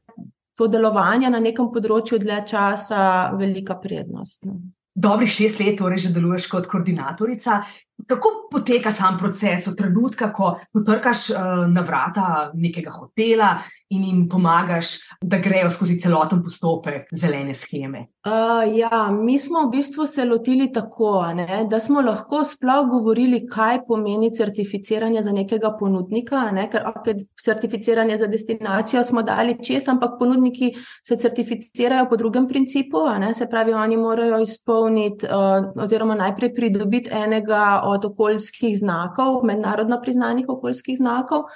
to 0.56 0.68
delovanje 0.72 1.30
na 1.30 1.40
nekem 1.42 1.68
področju 1.72 2.18
dlje 2.22 2.40
časa 2.52 3.02
velika 3.36 3.76
prednost. 3.80 4.46
No. 4.48 4.58
Dobrih 4.96 5.28
šest 5.28 5.60
let, 5.60 5.76
torej 5.76 6.06
že 6.06 6.14
deluješ 6.16 6.46
kot 6.48 6.68
koordinatorica. 6.70 7.60
Kako 8.08 8.30
poteka 8.52 8.90
sam 8.92 9.18
proces 9.20 9.68
od 9.68 9.76
trenutka, 9.76 10.30
ko 10.32 10.54
potrkaš 10.72 11.28
uh, 11.32 11.66
na 11.68 11.84
vrata 11.84 12.50
nekega 12.56 12.94
hotela 12.96 13.50
in 13.88 14.05
jim 14.05 14.28
pomagaš, 14.28 14.99
da 15.23 15.38
grejo 15.38 15.71
skozi 15.71 16.00
celoten 16.02 16.43
postopek 16.43 17.07
zelene 17.14 17.55
scheme? 17.55 18.07
Uh, 18.26 18.64
ja, 18.78 19.11
mi 19.12 19.38
smo 19.38 19.62
v 19.66 19.71
bistvu 19.71 20.07
se 20.07 20.25
lotili 20.25 20.73
tako, 20.73 21.33
ne, 21.35 21.61
da 21.71 21.78
smo 21.81 22.00
lahko 22.02 22.40
sploh 22.45 22.88
govorili, 22.90 23.45
kaj 23.47 23.85
pomeni 23.87 24.33
certificiranje 24.35 25.23
za 25.23 25.33
nekega 25.33 25.71
ponudnika. 25.78 26.49
Ne, 26.50 26.66
ker 26.71 26.88
okay, 26.90 27.14
certificiranje 27.45 28.16
za 28.16 28.26
destinacijo 28.26 29.05
smo 29.05 29.23
dali 29.23 29.55
čez, 29.62 29.87
ampak 29.88 30.19
ponudniki 30.19 30.73
se 31.07 31.16
certificirajo 31.16 32.09
po 32.11 32.16
drugem 32.16 32.49
principu. 32.49 33.07
Ne, 33.21 33.35
se 33.35 33.47
pravi, 33.50 33.73
oni 33.73 33.97
morajo 33.97 34.43
izpolniti, 34.43 35.26
uh, 35.26 35.71
oziroma 35.85 36.19
najprej 36.19 36.55
pridobiti 36.55 37.11
enega 37.14 37.81
od 37.85 38.05
okoljskih 38.05 38.78
znakov, 38.78 39.45
mednarodno 39.45 40.00
priznanih 40.02 40.49
okoljskih 40.49 40.99
znakov. 40.99 41.47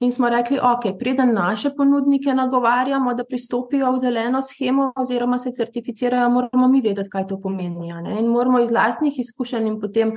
In 0.00 0.12
smo 0.12 0.28
rekli, 0.28 0.58
ok, 0.58 0.98
preden 0.98 1.32
naše 1.34 1.70
ponudnike 1.76 2.34
nagovarjamo, 2.34 3.14
da 3.14 3.24
pristopijo 3.24 3.92
v 3.92 3.98
zeleno 3.98 4.42
schemo 4.42 4.92
oziroma 4.96 5.38
se 5.38 5.52
certificirajo, 5.52 6.28
moramo 6.30 6.68
mi 6.68 6.80
vedeti, 6.84 7.10
kaj 7.10 7.26
to 7.26 7.40
pomeni. 7.40 7.88
In 8.18 8.26
moramo 8.26 8.60
iz 8.60 8.70
lastnih 8.70 9.18
izkušenj 9.18 9.66
in 9.66 9.80
potem 9.80 10.12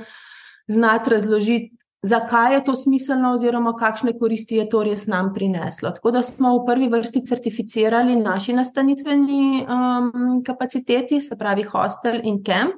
znati 0.68 1.10
razložiti, 1.10 1.76
zakaj 2.02 2.54
je 2.54 2.64
to 2.64 2.76
smiselno 2.76 3.32
oziroma 3.32 3.72
kakšne 3.76 4.18
koristi 4.18 4.56
je 4.56 4.68
to 4.68 4.82
res 4.84 5.06
nam 5.06 5.32
prineslo. 5.34 5.90
Tako 5.90 6.10
da 6.10 6.22
smo 6.22 6.58
v 6.58 6.66
prvi 6.66 6.88
vrsti 6.88 7.24
certificirali 7.26 8.16
naši 8.16 8.52
nastanitveni 8.52 9.64
um, 9.64 10.42
kapaciteti, 10.46 11.20
se 11.20 11.38
pravi 11.38 11.62
hostel 11.62 12.20
in 12.22 12.42
camp. 12.44 12.76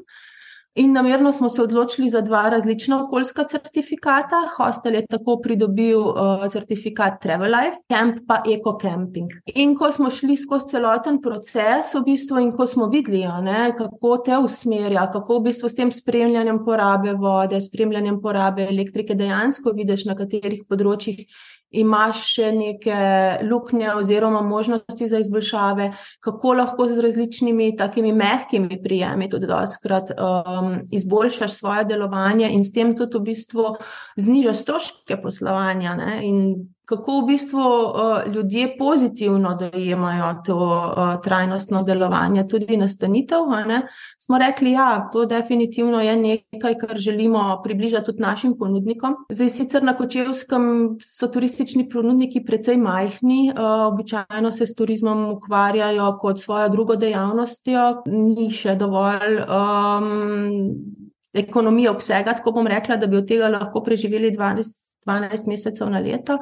In 0.74 0.92
namerno 0.92 1.32
smo 1.32 1.48
se 1.48 1.62
odločili 1.62 2.10
za 2.10 2.20
dva 2.20 2.48
različna 2.48 3.04
okoljska 3.04 3.44
certifikata. 3.44 4.36
Hostel 4.56 4.94
je 4.94 5.06
tako 5.06 5.36
pridobil 5.42 5.98
uh, 6.00 6.46
certifikat 6.52 7.20
Travel 7.20 7.50
Life, 7.52 7.76
Camp 7.92 8.16
pa 8.28 8.38
Eco 8.54 8.78
Camping. 8.82 9.28
In 9.54 9.74
ko 9.76 9.92
smo 9.92 10.10
šli 10.10 10.36
skozi 10.36 10.68
celoten 10.68 11.20
proces, 11.20 11.92
v 11.94 12.02
bistvu, 12.06 12.40
in 12.40 12.52
ko 12.56 12.66
smo 12.66 12.86
videli, 12.88 13.20
ne, 13.44 13.74
kako 13.76 14.16
te 14.24 14.38
usmerja, 14.38 15.10
kako 15.12 15.38
v 15.38 15.50
bistvu 15.50 15.68
s 15.68 15.76
tem 15.76 15.92
spremljanjem 15.92 16.64
porabe 16.64 17.12
vode, 17.20 17.60
spremljanjem 17.60 18.22
porabe 18.22 18.64
elektrike, 18.72 19.14
dejansko 19.14 19.76
vidiš, 19.76 20.06
na 20.08 20.16
katerih 20.16 20.64
področjih 20.68 21.26
imaš 21.72 22.24
še 22.34 22.50
neke 22.52 22.96
luknje 23.48 23.94
oziroma 23.94 24.42
možnosti 24.42 25.08
za 25.08 25.18
izboljšave, 25.18 25.92
kako 26.20 26.54
lahko 26.60 26.88
z 26.88 27.00
različnimi 27.04 27.76
takimi 27.76 28.12
mehkimi 28.12 28.82
prijemi 28.82 29.28
tudi 29.28 29.46
doskrat 29.46 30.12
um, 30.16 30.76
izboljšaš 30.92 31.58
svoje 31.58 31.84
delovanje 31.84 32.50
in 32.52 32.64
s 32.64 32.72
tem 32.72 32.96
tudi 32.96 33.18
v 33.18 33.26
bistvu 33.32 33.74
znižaš 34.16 34.62
stroške 34.62 35.20
poslovanja. 35.22 35.96
Ne? 35.96 36.20
In 36.28 36.38
kako 36.84 37.20
v 37.20 37.26
bistvu 37.26 37.60
uh, 37.60 38.32
ljudje 38.34 38.76
pozitivno 38.78 39.54
dojemajo 39.54 40.34
to 40.46 40.56
uh, 40.56 41.22
trajnostno 41.22 41.82
delovanje, 41.82 42.48
tudi 42.48 42.76
nastanitev. 42.76 43.38
Smo 44.18 44.38
rekli, 44.38 44.70
da 44.70 44.76
ja, 44.76 45.08
to 45.12 45.24
definitivno 45.26 46.00
je 46.00 46.16
nekaj, 46.16 46.78
kar 46.78 46.96
želimo 46.96 47.60
približati 47.64 48.04
tudi 48.04 48.22
našim 48.22 48.58
ponudnikom. 48.58 49.14
Zdaj, 49.30 49.48
sicer 49.48 49.82
na 49.82 49.96
Kočevskem 49.96 50.96
so 51.04 51.26
turistični 51.26 51.88
ponudniki 51.88 52.44
precej 52.44 52.76
majhni, 52.76 53.52
uh, 53.52 53.92
običajno 53.92 54.52
se 54.52 54.66
s 54.66 54.74
turizmom 54.74 55.32
ukvarjajo 55.32 56.16
kot 56.20 56.40
svojo 56.40 56.68
drugo 56.68 56.96
dejavnostjo, 56.96 58.02
ni 58.06 58.50
še 58.50 58.74
dovolj. 58.74 59.40
Um, 59.48 61.01
Ekonomija 61.32 61.90
obsega, 61.90 62.34
tako 62.36 62.52
bom 62.52 62.66
rekla, 62.66 62.96
da 62.96 63.06
bi 63.06 63.16
od 63.16 63.28
tega 63.28 63.48
lahko 63.48 63.82
preživeli 63.82 64.30
12, 64.36 64.90
12 65.06 65.48
mesecev 65.48 65.90
na 65.90 65.98
leto. 65.98 66.38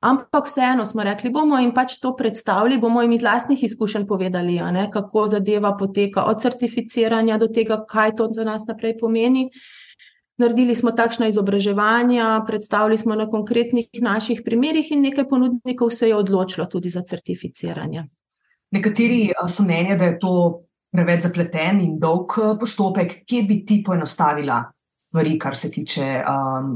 Ampak 0.00 0.46
vseeno 0.46 0.86
smo 0.86 1.02
rekli, 1.02 1.30
bomo 1.30 1.58
jim 1.58 1.72
pač 1.74 1.96
to 1.98 2.12
predstavili, 2.16 2.78
bomo 2.78 3.02
jim 3.02 3.12
iz 3.12 3.22
lastnih 3.22 3.64
izkušenj 3.64 4.06
povedali, 4.06 4.60
ne, 4.72 4.86
kako 4.90 5.26
zadeva 5.26 5.72
poteka 5.76 6.24
od 6.30 6.40
certificiranja 6.40 7.38
do 7.38 7.48
tega, 7.48 7.80
kaj 7.88 8.14
to 8.16 8.28
za 8.32 8.44
nas 8.44 8.66
naprej 8.68 8.94
pomeni. 8.98 9.48
Naredili 10.38 10.74
smo 10.74 10.92
takšna 10.94 11.26
izobraževanja, 11.32 12.44
predstavili 12.46 12.98
smo 12.98 13.14
na 13.18 13.26
konkretnih 13.26 13.88
naših 14.00 14.42
primerih 14.44 14.92
in 14.92 15.02
nekaj 15.02 15.26
ponudnikov 15.28 15.90
se 15.90 16.08
je 16.08 16.14
odločilo 16.14 16.66
tudi 16.66 16.88
za 16.94 17.02
certificiranje. 17.02 18.04
Nekateri 18.70 19.32
so 19.48 19.62
mnenja, 19.66 19.96
da 19.96 20.04
je 20.04 20.18
to 20.18 20.34
preveč 20.92 21.26
zapleten 21.26 21.80
in 21.84 21.98
dolg 22.00 22.38
postopek. 22.60 23.22
Kje 23.28 23.42
bi 23.48 23.62
ti 23.66 23.82
poenostavila 23.86 24.62
stvari, 24.98 25.38
kar 25.38 25.56
se 25.56 25.70
tiče 25.70 26.08
um, 26.24 26.74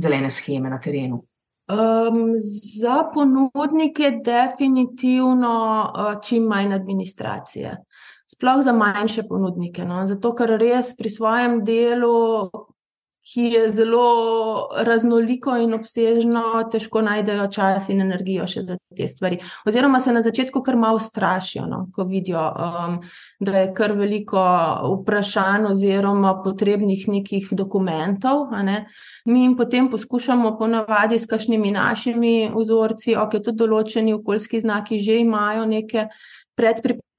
zelene 0.00 0.30
scheme 0.30 0.70
na 0.70 0.80
terenu? 0.80 1.22
Um, 1.64 2.34
za 2.80 3.04
ponudnike 3.14 4.10
definitivno 4.24 5.54
uh, 5.84 6.20
čim 6.20 6.44
manj 6.44 6.74
administracije. 6.74 7.76
Sploh 8.34 8.60
za 8.64 8.72
manjše 8.72 9.22
ponudnike. 9.28 9.84
No? 9.84 10.06
Zato, 10.06 10.34
ker 10.36 10.56
res 10.60 10.92
pri 10.96 11.10
svojem 11.10 11.62
delu 11.64 12.50
ki 13.24 13.40
je 13.40 13.70
zelo 13.72 14.68
raznoliko 14.84 15.56
in 15.56 15.74
obsežno, 15.74 16.42
težko 16.72 17.00
najdejo 17.02 17.46
čas 17.52 17.88
in 17.88 18.02
energijo 18.04 18.44
še 18.46 18.62
za 18.66 18.76
te 18.96 19.08
stvari. 19.08 19.38
Oziroma 19.66 20.00
se 20.00 20.12
na 20.12 20.20
začetku 20.22 20.60
kar 20.62 20.76
malo 20.76 21.00
strašijo, 21.00 21.64
no, 21.70 21.86
ko 21.94 22.04
vidijo, 22.04 22.42
um, 22.44 22.98
da 23.40 23.62
je 23.62 23.70
kar 23.74 23.96
veliko 23.96 24.44
vprašanj 24.98 25.70
oziroma 25.70 26.34
potrebnih 26.44 27.08
nekih 27.08 27.48
dokumentov. 27.56 28.52
Ne. 28.64 28.84
Mi 29.24 29.46
jim 29.46 29.56
potem 29.56 29.88
poskušamo 29.90 30.56
ponavadi 30.58 31.18
s 31.18 31.30
kakšnimi 31.30 31.72
našimi 31.72 32.52
vzorci, 32.52 33.16
ok, 33.16 33.40
tudi 33.40 33.64
določeni 33.64 34.12
okoljski 34.14 34.60
znaki 34.60 35.00
že 35.00 35.18
imajo 35.24 35.64
neke 35.64 36.08
predpripravljene 36.54 37.13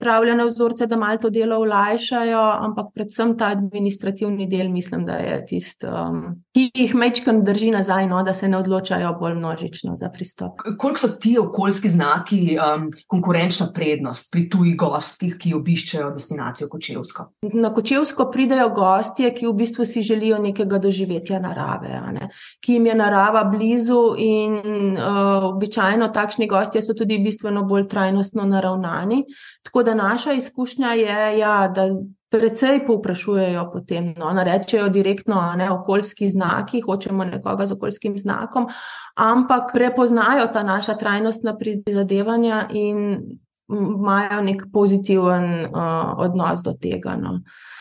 vzorce, 0.47 0.87
da 0.87 0.95
malo 0.95 1.17
to 1.17 1.29
delo 1.29 1.57
olajšajo, 1.57 2.39
ampak 2.59 2.85
predvsem 2.93 3.37
ta 3.37 3.47
administrativni 3.47 4.47
del, 4.47 4.69
mislim, 4.69 5.05
da 5.05 5.13
je 5.13 5.45
tisti, 5.45 5.87
um, 5.87 6.43
ki 6.53 6.71
jih 6.73 6.95
mečkam 6.95 7.43
drži 7.43 7.71
nazaj, 7.71 8.07
no, 8.07 8.23
da 8.23 8.33
se 8.33 8.47
ne 8.47 8.57
odločajo 8.57 9.13
bolj 9.19 9.35
množično 9.35 9.95
za 9.95 10.09
pristop. 10.09 10.61
Koliko 10.77 10.99
so 10.99 11.07
ti 11.07 11.37
okoljski 11.39 11.89
znaki 11.89 12.57
um, 12.57 12.89
konkurenčna 13.07 13.67
prednost 13.73 14.31
pri 14.31 14.49
tujih 14.49 14.75
gostih, 14.77 15.37
ki 15.39 15.53
obiščajo 15.53 16.11
destinacijo 16.11 16.69
Kočevsko? 16.69 17.29
Na 17.53 17.73
Kočevsko 17.73 18.29
pridejo 18.31 18.69
gostje, 18.69 19.33
ki 19.33 19.47
v 19.47 19.53
bistvu 19.53 19.85
si 19.85 20.01
želijo 20.01 20.39
nekega 20.39 20.79
doživetja 20.79 21.39
narave, 21.39 22.01
ne? 22.13 22.29
ki 22.61 22.77
jim 22.77 22.85
je 22.85 22.95
narava 22.95 23.43
blizu 23.43 24.15
in 24.17 24.55
uh, 24.97 25.43
običajno 25.53 26.07
takšni 26.13 26.47
gostje 26.47 26.81
so 26.81 26.93
tudi 26.93 27.19
bistveno 27.19 27.63
bolj 27.63 27.87
trajnostno 27.87 28.45
naravnani. 28.45 29.23
Tako 29.63 29.83
da 29.83 29.94
naša 29.95 30.33
izkušnja 30.33 30.93
je, 30.93 31.39
ja, 31.39 31.67
da 31.67 31.87
precej 32.29 32.81
povprašujejo 32.87 33.69
potem. 33.73 34.13
No, 34.17 34.33
rečejo 34.43 34.89
direktno, 34.89 35.39
a 35.39 35.55
ne 35.55 35.71
okoljski 35.71 36.29
znaki, 36.29 36.81
hočemo 36.81 37.25
nekoga 37.25 37.67
z 37.67 37.73
okoljskim 37.73 38.17
znakom, 38.17 38.67
ampak 39.15 39.71
prepoznajo 39.73 40.47
ta 40.53 40.63
naša 40.63 40.97
trajnostna 40.97 41.57
prizadevanja 41.57 42.67
in 42.73 43.21
imajo 43.69 44.41
nek 44.41 44.63
pozitiven 44.73 45.65
uh, 45.65 45.71
odnos 46.17 46.59
do 46.63 46.73
tega. 46.81 47.15
No. 47.21 47.39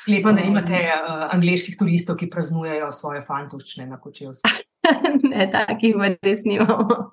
Lepo, 0.09 0.33
da 0.33 0.41
imate 0.41 0.81
uh, 0.87 1.27
angliških 1.35 1.77
turistov, 1.79 2.17
ki 2.17 2.31
praznujejo 2.31 2.93
svoje 2.93 3.25
fantočne 3.27 3.87
na 3.87 4.01
kočevski. 4.01 4.51
ne, 5.33 5.51
takih 5.51 5.97
res 6.23 6.45
nimamo 6.45 7.11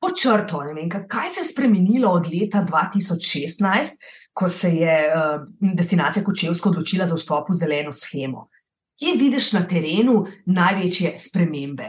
pod 0.00 0.16
črto, 0.20 0.60
vem, 0.74 0.88
kaj 0.88 1.30
se 1.30 1.40
je 1.40 1.50
spremenilo 1.50 2.10
od 2.12 2.28
leta 2.32 2.64
2016, 2.64 4.00
ko 4.36 4.48
se 4.48 4.70
je 4.76 4.96
uh, 5.08 5.46
destinacija 5.74 6.24
Kočevsko 6.24 6.68
odločila 6.68 7.06
za 7.06 7.16
vstop 7.16 7.48
v 7.50 7.56
zeleno 7.56 7.92
schemo. 7.92 8.48
Kje 8.96 9.16
vidiš 9.16 9.52
na 9.52 9.62
terenu 9.68 10.24
največje 10.46 11.14
spremembe? 11.20 11.88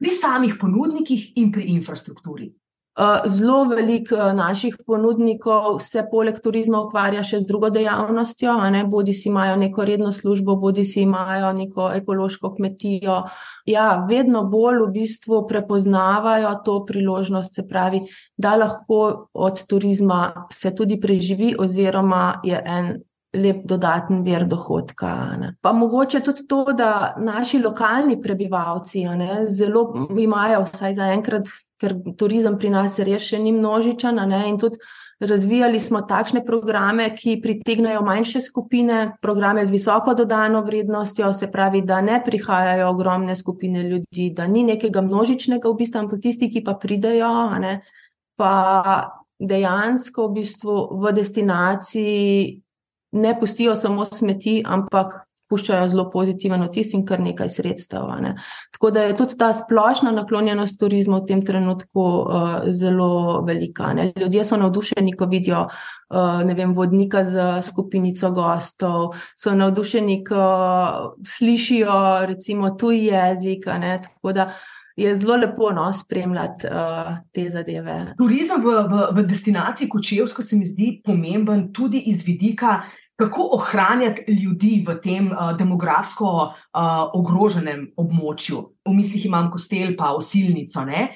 Pri 0.00 0.10
samih 0.10 0.56
ponudnikih 0.60 1.32
in 1.36 1.52
pri 1.52 1.70
infrastrukturi. 1.72 2.50
Eh, 2.98 3.28
zelo 3.28 3.64
veliko 3.64 4.14
eh, 4.14 4.34
naših 4.34 4.76
ponudnikov 4.86 5.78
se 5.80 6.02
poleg 6.10 6.36
turizma 6.44 6.80
ukvarja 6.84 7.22
še 7.24 7.38
z 7.40 7.48
drugo 7.48 7.70
dejavnostjo, 7.72 8.52
bodi 8.90 9.14
si 9.14 9.30
imajo 9.30 9.56
neko 9.56 9.84
redno 9.84 10.12
službo, 10.12 10.56
bodi 10.56 10.84
si 10.84 11.00
imajo 11.02 11.52
neko 11.52 11.90
ekološko 11.94 12.54
kmetijo. 12.54 13.22
Ja, 13.64 14.04
vedno 14.08 14.44
bolj 14.44 14.82
v 14.84 14.90
bistvu 14.92 15.46
prepoznavajo 15.48 16.50
to 16.64 16.84
priložnost, 16.84 17.54
se 17.54 17.64
pravi, 17.68 18.02
da 18.36 18.56
lahko 18.56 19.28
od 19.32 19.64
turizma 19.66 20.48
se 20.52 20.74
tudi 20.74 21.00
preživi, 21.00 21.54
oziroma 21.58 22.40
je 22.44 22.62
en 22.66 22.92
lep 23.32 23.64
dodaten 23.64 24.22
vir 24.24 24.44
dohodka. 24.44 25.12
Pa 25.60 25.72
mogoče 25.72 26.20
tudi 26.20 26.46
to, 26.48 26.64
da 26.76 27.14
naši 27.16 27.62
lokalni 27.62 28.18
prebivalci 28.20 29.04
ne, 29.16 29.44
zelo 29.48 29.86
imajo, 30.18 30.66
vsaj 30.72 30.94
za 30.94 31.08
enkrat, 31.14 31.48
ker 31.80 31.96
turizem 32.18 32.58
pri 32.60 32.70
nas 32.74 32.98
res 33.00 33.24
še 33.30 33.40
ni 33.40 33.54
množičen. 33.56 34.20
Ne, 34.28 34.42
in 34.50 34.58
tudi 34.60 34.80
razvijali 35.22 35.80
smo 35.80 36.02
takšne 36.08 36.42
programe, 36.44 37.08
ki 37.16 37.38
pritegnajo 37.42 38.02
manjše 38.04 38.42
skupine, 38.44 39.14
programe 39.22 39.64
z 39.66 39.72
visoko 39.72 40.14
dodano 40.18 40.60
vrednostjo, 40.66 41.32
se 41.34 41.48
pravi, 41.50 41.82
da 41.86 42.02
ne 42.04 42.20
prihajajo 42.24 42.90
ogromne 42.90 43.36
skupine 43.36 43.86
ljudi, 43.88 44.28
da 44.36 44.46
ni 44.46 44.66
nekega 44.68 45.00
množičnega 45.00 45.70
obiska, 45.70 46.04
ampak 46.04 46.20
tisti, 46.20 46.50
ki 46.52 46.64
pa 46.66 46.76
pridejo. 46.76 47.32
Ne, 47.64 47.80
Pa 48.40 49.12
dejansko 49.38 50.24
v, 50.30 50.32
bistvu 50.40 50.74
v 50.98 51.12
destinaciji 51.12 52.61
ne 53.12 53.36
pustijo 53.40 53.76
samo 53.76 54.04
smeti, 54.04 54.62
ampak 54.66 55.22
puščajo 55.52 55.90
zelo 55.92 56.06
pozitiven 56.12 56.64
vtis 56.64 56.94
in 56.96 57.04
kar 57.08 57.20
nekaj 57.20 57.50
sredstev. 57.52 58.08
Ne. 58.24 58.34
Tako 58.72 58.92
da 58.94 59.04
je 59.04 59.16
tudi 59.18 59.36
ta 59.40 59.52
splošna 59.56 60.14
naklonjenost 60.16 60.78
turizmu 60.80 61.20
v 61.20 61.28
tem 61.28 61.44
trenutku 61.46 62.04
uh, 62.04 62.52
zelo 62.72 63.42
velika. 63.48 63.92
Ne. 63.98 64.10
Ljudje 64.16 64.46
so 64.48 64.58
navdušeni, 64.60 65.16
ko 65.18 65.28
vidijo 65.30 65.66
uh, 65.68 66.52
vem, 66.56 66.74
vodnika 66.76 67.24
z 67.28 67.48
skupinico 67.68 68.32
gostov, 68.32 69.10
so 69.36 69.56
navdušeni, 69.56 70.22
ko 70.28 70.44
slišijo 71.36 71.96
recimo 72.32 72.76
tuji 72.80 73.10
jezik. 73.12 73.68
Ne. 73.80 73.98
Tako 74.06 74.32
da 74.32 74.52
je 74.96 75.14
zelo 75.16 75.36
lepo 75.40 75.70
no, 75.72 75.86
spremljati 75.96 76.68
uh, 76.68 77.14
te 77.32 77.46
zadeve. 77.50 78.14
Turizem 78.18 78.60
v, 78.64 78.74
v, 78.88 79.06
v 79.16 79.24
destinaciji 79.28 79.88
Kočevsko 79.88 80.44
se 80.44 80.56
mi 80.56 80.68
zdi 80.68 80.90
pomemben 81.04 81.70
tudi 81.72 82.02
iz 82.12 82.26
vidika 82.26 82.82
kako 83.16 83.48
ohranjati 83.52 84.32
ljudi 84.32 84.84
v 84.86 84.96
tem 85.02 85.30
uh, 85.32 85.52
demografsko 85.56 86.30
uh, 86.30 86.52
ogroženem 87.14 87.92
območju. 87.96 88.62
V 88.88 88.94
mislih 88.96 89.26
imam 89.26 89.50
kostel, 89.50 89.94
pa 89.98 90.14
osilnico. 90.16 90.84
Ne? 90.84 91.12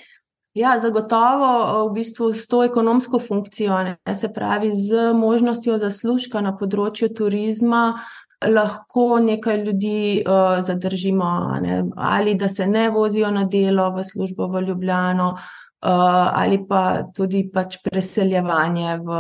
Ja, 0.57 0.79
zagotovo 0.81 1.89
v 1.89 1.97
bistvu 1.99 2.31
s 2.33 2.47
to 2.49 2.63
ekonomsko 2.65 3.19
funkcijo, 3.21 3.77
ne, 3.85 4.15
se 4.15 4.31
pravi 4.33 4.71
z 4.73 5.11
možnostjo 5.13 5.77
zaslužka 5.83 6.41
na 6.41 6.55
področju 6.57 7.11
turizma, 7.13 8.01
lahko 8.41 9.19
nekaj 9.21 9.61
ljudi 9.67 10.23
uh, 10.23 10.63
zadržimo, 10.65 11.29
ne, 11.61 11.83
ali 11.97 12.37
da 12.41 12.49
se 12.49 12.67
ne 12.67 12.89
vozijo 12.93 13.29
na 13.33 13.45
delo 13.45 13.91
v 13.93 14.05
službo 14.05 14.49
v 14.53 14.65
Ljubljano, 14.71 15.29
uh, 15.37 15.67
Eh, 15.87 16.29
ali 16.35 16.57
pa 16.69 17.05
tudi 17.15 17.45
pač 17.53 17.77
preseljevanje 17.85 18.97
v 19.05 19.19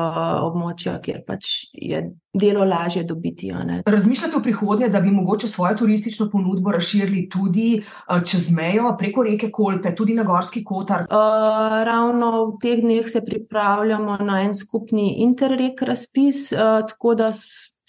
območja, 0.48 0.96
kjer 1.04 1.20
pač 1.26 1.68
je 1.70 2.00
delo 2.38 2.64
lažje 2.64 3.04
dobiti. 3.04 3.52
Razmišljate 3.86 4.36
o 4.36 4.42
prihodnje, 4.42 4.88
da 4.88 5.00
bi 5.00 5.10
mogoče 5.10 5.48
svojo 5.48 5.74
turistično 5.74 6.30
ponudbo 6.30 6.72
razširili 6.72 7.28
tudi 7.28 7.82
uh, 7.82 8.22
čez 8.24 8.50
mejo, 8.56 8.96
preko 8.98 9.22
reke 9.22 9.50
Kolpe, 9.50 9.94
tudi 9.94 10.14
na 10.14 10.22
Gorski 10.22 10.64
Kotar? 10.64 11.00
Uh, 11.00 11.84
ravno 11.84 12.44
v 12.44 12.58
teh 12.62 12.80
dneh 12.80 13.08
se 13.08 13.24
pripravljamo 13.24 14.16
na 14.16 14.42
en 14.42 14.54
skupni 14.54 15.14
interreg 15.18 15.82
razpis, 15.82 16.52
uh, 16.52 16.58
tako 16.88 17.14
da 17.14 17.32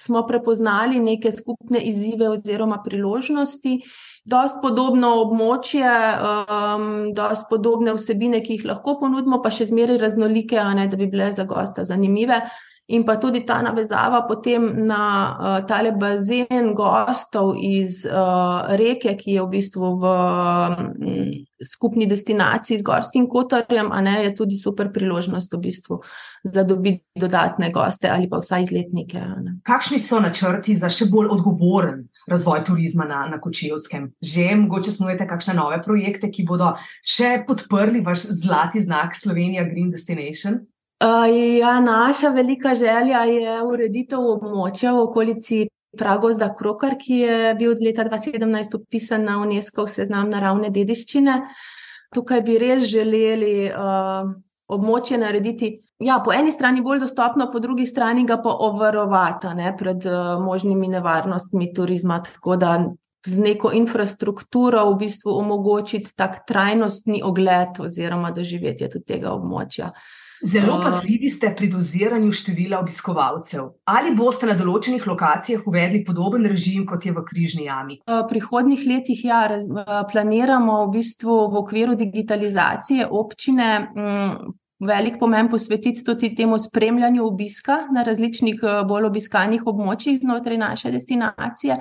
smo 0.01 0.27
prepoznali 0.27 0.99
neke 0.99 1.31
skupne 1.31 1.79
izzive 1.79 2.29
oziroma 2.29 2.81
priložnosti. 2.85 3.81
Dost 4.27 4.57
podobno 4.61 5.13
območje, 5.21 5.87
um, 5.87 6.87
dost 7.15 7.47
podobne 7.49 7.93
vsebine, 7.95 8.41
ki 8.43 8.57
jih 8.57 8.65
lahko 8.67 8.97
ponudimo, 8.99 9.39
pa 9.43 9.51
še 9.55 9.69
zmeraj 9.69 10.01
raznolike, 10.01 10.59
ne, 10.75 10.87
da 10.91 10.99
bi 10.99 11.07
bile 11.07 11.31
za 11.33 11.47
gosta 11.47 11.87
zanimive. 11.87 12.41
In 12.87 13.03
pa 13.03 13.17
tudi 13.19 13.41
ta 13.43 13.59
navezava 13.61 14.21
potem 14.27 14.63
na 14.87 15.03
uh, 15.35 15.65
tale 15.67 15.91
bazen 15.91 16.71
gostov 16.71 17.57
iz 17.59 18.05
uh, 18.07 18.63
reke, 18.79 19.11
ki 19.19 19.35
je 19.35 19.41
v 19.43 19.49
bistvu 19.51 19.89
v 19.99 20.11
um, 20.11 20.93
skupni 21.59 22.07
destinaciji 22.07 22.77
z 22.79 22.85
Gorskim 22.87 23.27
Kotorjem, 23.27 23.91
a 23.91 23.99
ne 24.01 24.23
je 24.23 24.31
tudi 24.35 24.55
super 24.55 24.87
priložnost 24.93 25.51
v 25.53 25.59
bistvu 25.65 25.99
za 26.43 26.63
dobiti 26.63 27.03
dodatne 27.11 27.73
goste 27.75 28.07
ali 28.07 28.29
pa 28.29 28.39
vsaj 28.39 28.63
izletnike. 28.63 29.19
Kakšni 29.67 29.99
so 29.99 30.21
načrti 30.23 30.77
za 30.79 30.87
še 30.87 31.09
bolj 31.11 31.27
odgovoren 31.35 32.05
razvoj 32.31 32.63
turizma 32.71 33.03
na, 33.03 33.25
na 33.27 33.41
Kočevskem? 33.43 34.13
Že 34.23 34.47
mogoče 34.63 34.95
snujete 34.95 35.27
kakšne 35.27 35.59
nove 35.59 35.81
projekte, 35.83 36.31
ki 36.31 36.47
bodo 36.47 36.71
še 37.03 37.41
podprli 37.43 37.99
vaš 37.99 38.29
zlati 38.31 38.79
znak 38.79 39.11
Slovenija 39.19 39.67
Green 39.67 39.91
Destination? 39.91 40.63
Ja, 41.59 41.79
naša 41.79 42.29
velika 42.29 42.75
želja 42.75 43.19
je 43.29 43.61
ureditev 43.63 44.19
območja 44.19 44.95
v 44.95 45.03
okolici 45.03 45.59
Pragozda 45.97 46.49
Krokar, 46.57 46.95
ki 46.97 47.19
je 47.19 47.53
bil 47.59 47.75
od 47.75 47.83
leta 47.85 48.05
2017 48.05 48.75
upisan 48.79 49.23
na 49.23 49.37
UNESCO 49.37 49.85
seznam 49.87 50.29
naravne 50.29 50.71
dediščine. 50.73 51.37
Tukaj 52.15 52.41
bi 52.41 52.57
res 52.57 52.87
želeli 52.89 53.69
uh, 53.69 54.31
območje 54.73 55.21
narediti. 55.21 55.71
Ja, 56.01 56.17
po 56.25 56.33
eni 56.33 56.51
strani 56.51 56.81
bolj 56.81 57.05
dostopno, 57.05 57.51
po 57.53 57.61
drugi 57.61 57.85
strani 57.85 58.25
ga 58.25 58.41
pa 58.41 58.57
obvarovati 58.65 59.53
ne, 59.53 59.75
pred 59.77 60.05
uh, 60.05 60.41
možnimi 60.41 60.89
nevarnostmi 60.97 61.73
turizma, 61.77 62.23
tako 62.25 62.57
da 62.57 62.77
z 63.27 63.37
neko 63.37 63.69
infrastrukturo 63.73 64.87
v 64.91 65.01
bistvu 65.05 65.33
omogočiti 65.43 66.15
tak 66.15 66.45
trajnostni 66.47 67.21
ogled 67.25 67.83
oziroma 67.85 68.31
doživetje 68.31 68.95
tega 69.05 69.35
območja. 69.37 69.93
Uh, 69.93 70.15
Zelo 70.43 70.77
pazljivi 70.83 71.29
ste 71.29 71.49
pri 71.55 71.67
doziranju 71.67 72.31
števila 72.31 72.79
obiskovalcev. 72.79 73.69
Ali 73.89 74.13
boste 74.15 74.45
na 74.49 74.53
določenih 74.57 75.07
lokacijah 75.07 75.65
uvedli 75.67 76.03
podoben 76.05 76.45
režim, 76.45 76.85
kot 76.85 77.05
je 77.05 77.13
v 77.15 77.23
Križni 77.25 77.65
jami? 77.65 77.99
V 78.05 78.21
prihodnjih 78.29 78.85
letih 78.87 79.25
ja, 79.25 79.45
raz, 79.49 79.65
planiramo 80.11 80.83
v 80.85 80.93
bistvu 80.99 81.39
v 81.53 81.61
okviru 81.63 81.97
digitalizacije 81.97 83.09
občine. 83.09 83.69
Mm, 83.97 84.53
velik 84.79 85.19
pomen 85.19 85.49
posvetiti 85.49 86.03
tudi 86.03 86.35
temu 86.35 86.59
spremljanju 86.59 87.25
obiska 87.25 87.77
na 87.93 88.03
različnih 88.03 88.61
bolj 88.87 89.05
obiskanih 89.09 89.65
območjih 89.65 90.19
znotraj 90.19 90.57
naše 90.57 90.91
destinacije, 90.91 91.77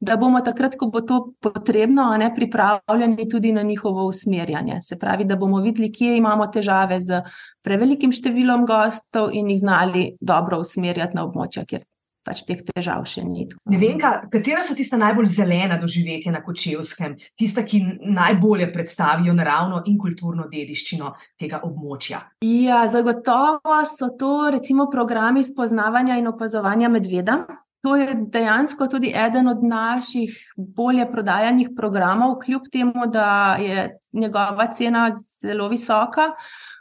da 0.00 0.16
bomo 0.16 0.40
takrat, 0.40 0.74
ko 0.76 0.88
bo 0.90 1.00
to 1.00 1.20
potrebno, 1.40 2.08
ne, 2.18 2.32
pripravljeni 2.34 3.28
tudi 3.28 3.52
na 3.52 3.62
njihovo 3.62 4.06
usmerjanje. 4.08 4.80
Se 4.82 4.98
pravi, 4.98 5.24
da 5.24 5.36
bomo 5.36 5.60
videli, 5.60 5.92
kje 5.92 6.16
imamo 6.16 6.46
težave 6.46 7.00
z 7.00 7.22
prevelikim 7.62 8.12
številom 8.12 8.66
gostov 8.66 9.30
in 9.32 9.50
jih 9.50 9.60
znali 9.60 10.04
dobro 10.20 10.60
usmerjati 10.64 11.16
na 11.16 11.26
območja, 11.28 11.66
kjer 11.68 11.84
pač 12.26 12.42
teh 12.48 12.60
težav 12.66 13.06
še 13.08 13.24
ni. 13.24 13.46
Ne 13.70 13.80
vem, 13.80 14.00
katera 14.32 14.62
so 14.64 14.76
tista 14.76 14.98
najbolj 15.00 15.30
zelena 15.32 15.78
doživetja 15.80 16.32
na 16.34 16.42
Kočevskem, 16.44 17.16
tista, 17.38 17.64
ki 17.64 17.82
najbolje 18.00 18.70
predstavijo 18.74 19.34
naravno 19.36 19.82
in 19.86 19.98
kulturno 20.00 20.48
dediščino 20.50 21.14
tega 21.40 21.62
območja. 21.66 22.22
Ja, 22.44 22.84
zagotovo 22.92 23.80
so 23.88 24.12
to 24.20 24.50
recimo 24.52 24.90
programi 24.92 25.44
spoznavanja 25.46 26.20
in 26.20 26.30
opazovanja 26.30 26.92
medveda. 26.92 27.40
To 27.80 27.94
je 27.96 28.12
dejansko 28.28 28.90
tudi 28.92 29.12
eden 29.16 29.48
od 29.48 29.62
naših 29.64 30.36
bolje 30.56 31.06
prodajanih 31.12 31.70
programov, 31.76 32.36
kljub 32.44 32.68
temu, 32.72 33.06
da 33.08 33.56
je 33.60 33.86
njegova 34.12 34.66
cena 34.72 35.06
zelo 35.16 35.68
visoka, 35.72 36.34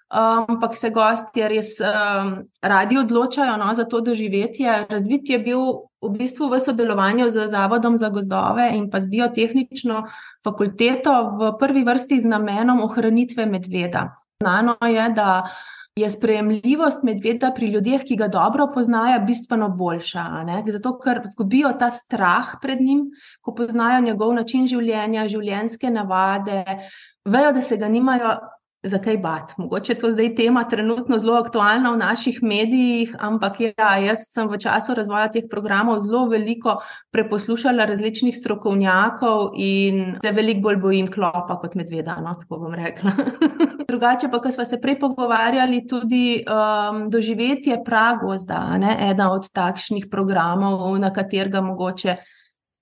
ampak 0.09 0.75
se 0.77 0.89
gosti 0.89 1.47
res 1.47 1.77
um, 1.81 2.33
radi 2.61 2.97
odločajo 2.97 3.57
no, 3.57 3.69
za 3.75 3.85
to 3.85 4.01
doživetje. 4.01 4.85
Razvit 4.89 5.29
je 5.29 5.39
bil 5.39 5.61
v 6.01 6.11
bistvu 6.17 6.49
v 6.49 6.59
sodelovanju 6.59 7.29
z 7.29 7.47
Zavodom 7.47 7.97
za 7.97 8.09
gozdove 8.09 8.71
in 8.73 8.89
pa 8.89 8.99
z 8.99 9.09
biotehnično 9.09 10.03
fakulteto 10.43 11.37
v 11.37 11.53
prvi 11.59 11.83
vrsti 11.83 12.21
z 12.21 12.25
namenom 12.25 12.81
ohranitve 12.81 13.45
medveda. 13.45 14.15
Znano 14.41 14.77
je, 14.87 15.09
da 15.09 15.43
je 15.95 16.09
sprejemljivost 16.09 17.03
medveda 17.03 17.51
pri 17.55 17.67
ljudeh, 17.67 18.03
ki 18.07 18.15
ga 18.15 18.27
dobro 18.27 18.69
poznajo, 18.73 19.19
bistveno 19.27 19.69
boljša. 19.69 20.25
Zato, 20.67 20.93
ker 20.99 21.21
izgubijo 21.27 21.73
ta 21.79 21.91
strah 21.91 22.55
pred 22.61 22.81
njim, 22.81 23.09
ko 23.41 23.53
poznajo 23.55 24.01
njegov 24.01 24.33
način 24.33 24.67
življenja, 24.67 25.27
življenjske 25.27 25.91
navade, 25.91 26.63
vejo, 27.25 27.51
da 27.51 27.61
se 27.61 27.77
ga 27.77 27.89
nimajo. 27.91 28.37
Zakaj 28.83 29.17
bat? 29.17 29.53
Mogoče 29.57 29.91
je 29.93 29.99
to 29.99 30.11
zdaj 30.11 30.35
tema 30.35 30.63
trenutno 30.63 31.17
zelo 31.17 31.33
aktualna 31.35 31.91
v 31.91 31.97
naših 31.97 32.37
medijih, 32.43 33.15
ampak 33.19 33.59
ja, 33.61 33.97
jaz 33.99 34.23
sem 34.31 34.47
v 34.47 34.55
času 34.57 34.93
razvoja 34.95 35.27
teh 35.27 35.49
programov 35.51 35.99
zelo 35.99 36.21
veliko 36.31 36.77
preposlušala 37.11 37.85
različnih 37.85 38.37
strokovnjakov 38.37 39.51
in 39.59 40.15
se 40.23 40.31
veliko 40.31 40.61
bolj 40.69 40.79
bojim 40.79 41.11
klopa 41.11 41.59
kot 41.59 41.75
medveda, 41.75 42.15
no, 42.23 42.37
tako 42.39 42.61
bom 42.63 42.73
rekla. 42.73 43.11
Drugače 43.89 44.31
pa, 44.31 44.39
ko 44.39 44.51
smo 44.51 44.65
se 44.65 44.79
prej 44.81 44.99
pogovarjali, 44.99 45.83
tudi 45.87 46.39
um, 46.47 47.09
doživetje 47.09 47.81
pragozda, 47.83 48.63
ena 48.79 49.31
od 49.33 49.51
takšnih 49.51 50.07
programov, 50.11 50.95
na 50.99 51.11
katerega 51.13 51.61
mogoče 51.61 52.15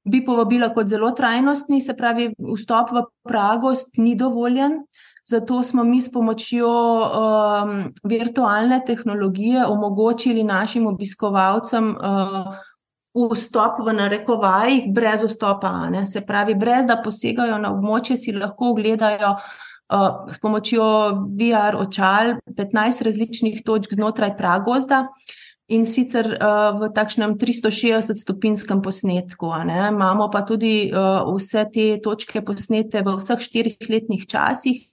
bi 0.06 0.22
povabila 0.26 0.70
kot 0.74 0.88
zelo 0.88 1.10
trajnostni, 1.12 1.82
se 1.82 1.98
pravi, 1.98 2.30
vstop 2.38 2.94
v 2.94 3.06
pragost 3.26 3.98
ni 3.98 4.16
dovoljen. 4.16 4.84
Zato 5.30 5.64
smo 5.64 5.84
mi 5.84 6.02
s 6.02 6.12
pomočjo 6.12 6.70
um, 6.72 7.94
virtualne 8.04 8.80
tehnologije 8.86 9.66
omogočili 9.66 10.44
našim 10.44 10.88
obiskovalcem 10.88 11.90
uh, 11.90 12.56
vstop 13.32 13.82
v 13.84 13.94
narekovajih, 13.94 14.88
brez 14.94 15.26
vstopa. 15.28 15.90
Ne? 15.90 16.06
Se 16.08 16.22
pravi, 16.26 16.56
brez 16.56 16.86
da 16.88 17.02
posegajo 17.04 17.58
na 17.60 17.74
območje, 17.76 18.18
si 18.18 18.32
lahko 18.32 18.72
ogledajo 18.72 19.34
uh, 19.36 20.32
s 20.32 20.40
pomočjo 20.40 20.88
VR 21.36 21.76
očal 21.76 22.38
15 22.48 23.04
različnih 23.04 23.64
točk 23.66 24.00
znotraj 24.00 24.38
pragozda. 24.38 25.10
In 25.68 25.84
sicer 25.84 26.30
uh, 26.32 26.78
v 26.80 26.88
takšnem 26.96 27.34
360-stopinskem 27.36 28.80
posnetku. 28.80 29.50
Imamo 29.68 30.30
pa 30.32 30.46
tudi 30.48 30.88
uh, 30.88 31.28
vse 31.36 31.66
te 31.74 31.98
točke 32.00 32.40
posnete 32.40 33.02
v 33.04 33.18
vseh 33.20 33.44
štirih 33.44 33.90
letnih 33.92 34.24
časih, 34.24 34.86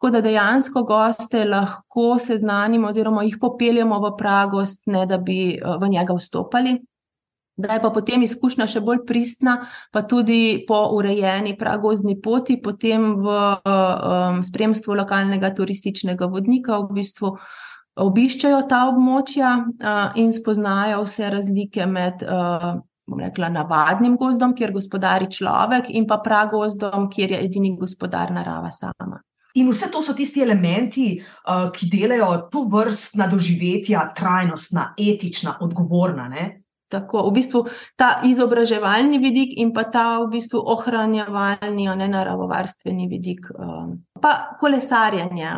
tako 0.00 0.10
da 0.14 0.22
dejansko 0.24 0.82
goste 0.88 1.44
lahko 1.44 2.14
seznanimo 2.18 2.88
oziroma 2.88 3.26
jih 3.26 3.36
popeljemo 3.40 3.98
v 4.00 4.14
pragost, 4.16 4.86
ne 4.88 5.04
da 5.06 5.18
bi 5.20 5.58
uh, 5.60 5.76
v 5.76 5.92
njega 5.92 6.16
vstopali 6.16 6.78
da 7.60 7.72
je 7.72 7.82
pa 7.82 7.90
potem 7.90 8.22
izkušnja 8.24 8.66
še 8.70 8.82
bolj 8.84 9.04
pristna, 9.06 9.56
pa 9.92 10.02
tudi 10.08 10.64
po 10.68 10.80
urejeni 10.96 11.56
pragozni 11.58 12.16
poti, 12.22 12.56
potem 12.62 13.12
v 13.20 13.38
um, 13.60 14.42
spremstvu 14.46 14.96
lokalnega 15.02 15.52
turističnega 15.56 16.30
vodnika 16.30 16.80
v 16.80 17.00
bistvu. 17.00 17.34
Obiščajo 18.00 18.62
ta 18.70 18.84
območja 18.88 19.56
uh, 19.60 20.20
in 20.20 20.32
spoznajo 20.32 21.02
vse 21.04 21.32
razlike 21.34 21.88
med, 21.90 22.22
uh, 22.24 22.78
bom 23.10 23.20
rekla, 23.20 23.50
navadnim 23.52 24.14
gozdom, 24.16 24.54
kjer 24.56 24.72
gospodari 24.72 25.28
človek, 25.28 25.90
in 25.90 26.06
pa 26.08 26.20
pragozdom, 26.24 27.10
kjer 27.12 27.36
je 27.36 27.42
edini 27.48 27.74
gospodar 27.76 28.32
narava 28.32 28.70
sama. 28.72 29.20
In 29.54 29.70
vse 29.70 29.90
to 29.90 30.02
so 30.02 30.14
tisti 30.14 30.42
elementi, 30.42 31.12
uh, 31.18 31.68
ki 31.74 31.90
delajo 31.90 32.48
to 32.52 32.64
vrstna 32.70 33.26
doživetja 33.26 34.10
trajnostna, 34.16 34.94
etična, 34.98 35.56
odgovorna. 35.60 36.28
Ne? 36.28 36.60
Tako, 36.90 37.22
v 37.28 37.34
bistvu 37.38 37.60
ta 37.94 38.16
izobraževalni 38.26 39.20
vidik 39.22 39.52
in 39.62 39.70
pa 39.70 39.84
ta 39.86 40.18
v 40.24 40.26
bistvu 40.32 40.58
ohranjevalni, 40.74 41.86
ne 41.86 42.08
naravovarstveni 42.10 43.06
vidik. 43.06 43.46
Um, 43.54 44.00
pa 44.20 44.56
kolesarjenje. 44.58 45.52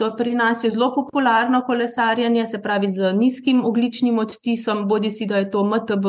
To 0.00 0.14
pri 0.16 0.32
nas 0.34 0.64
je 0.64 0.70
zelo 0.72 0.88
popularno 0.94 1.60
kolesarjenje, 1.66 2.46
se 2.46 2.62
pravi 2.62 2.88
z 2.88 3.12
nizkim 3.12 3.60
ogličnim 3.64 4.18
odtisom, 4.18 4.86
bodi 4.88 5.10
si 5.10 5.26
da 5.26 5.44
je 5.44 5.50
to 5.50 5.64
MTB 5.64 6.08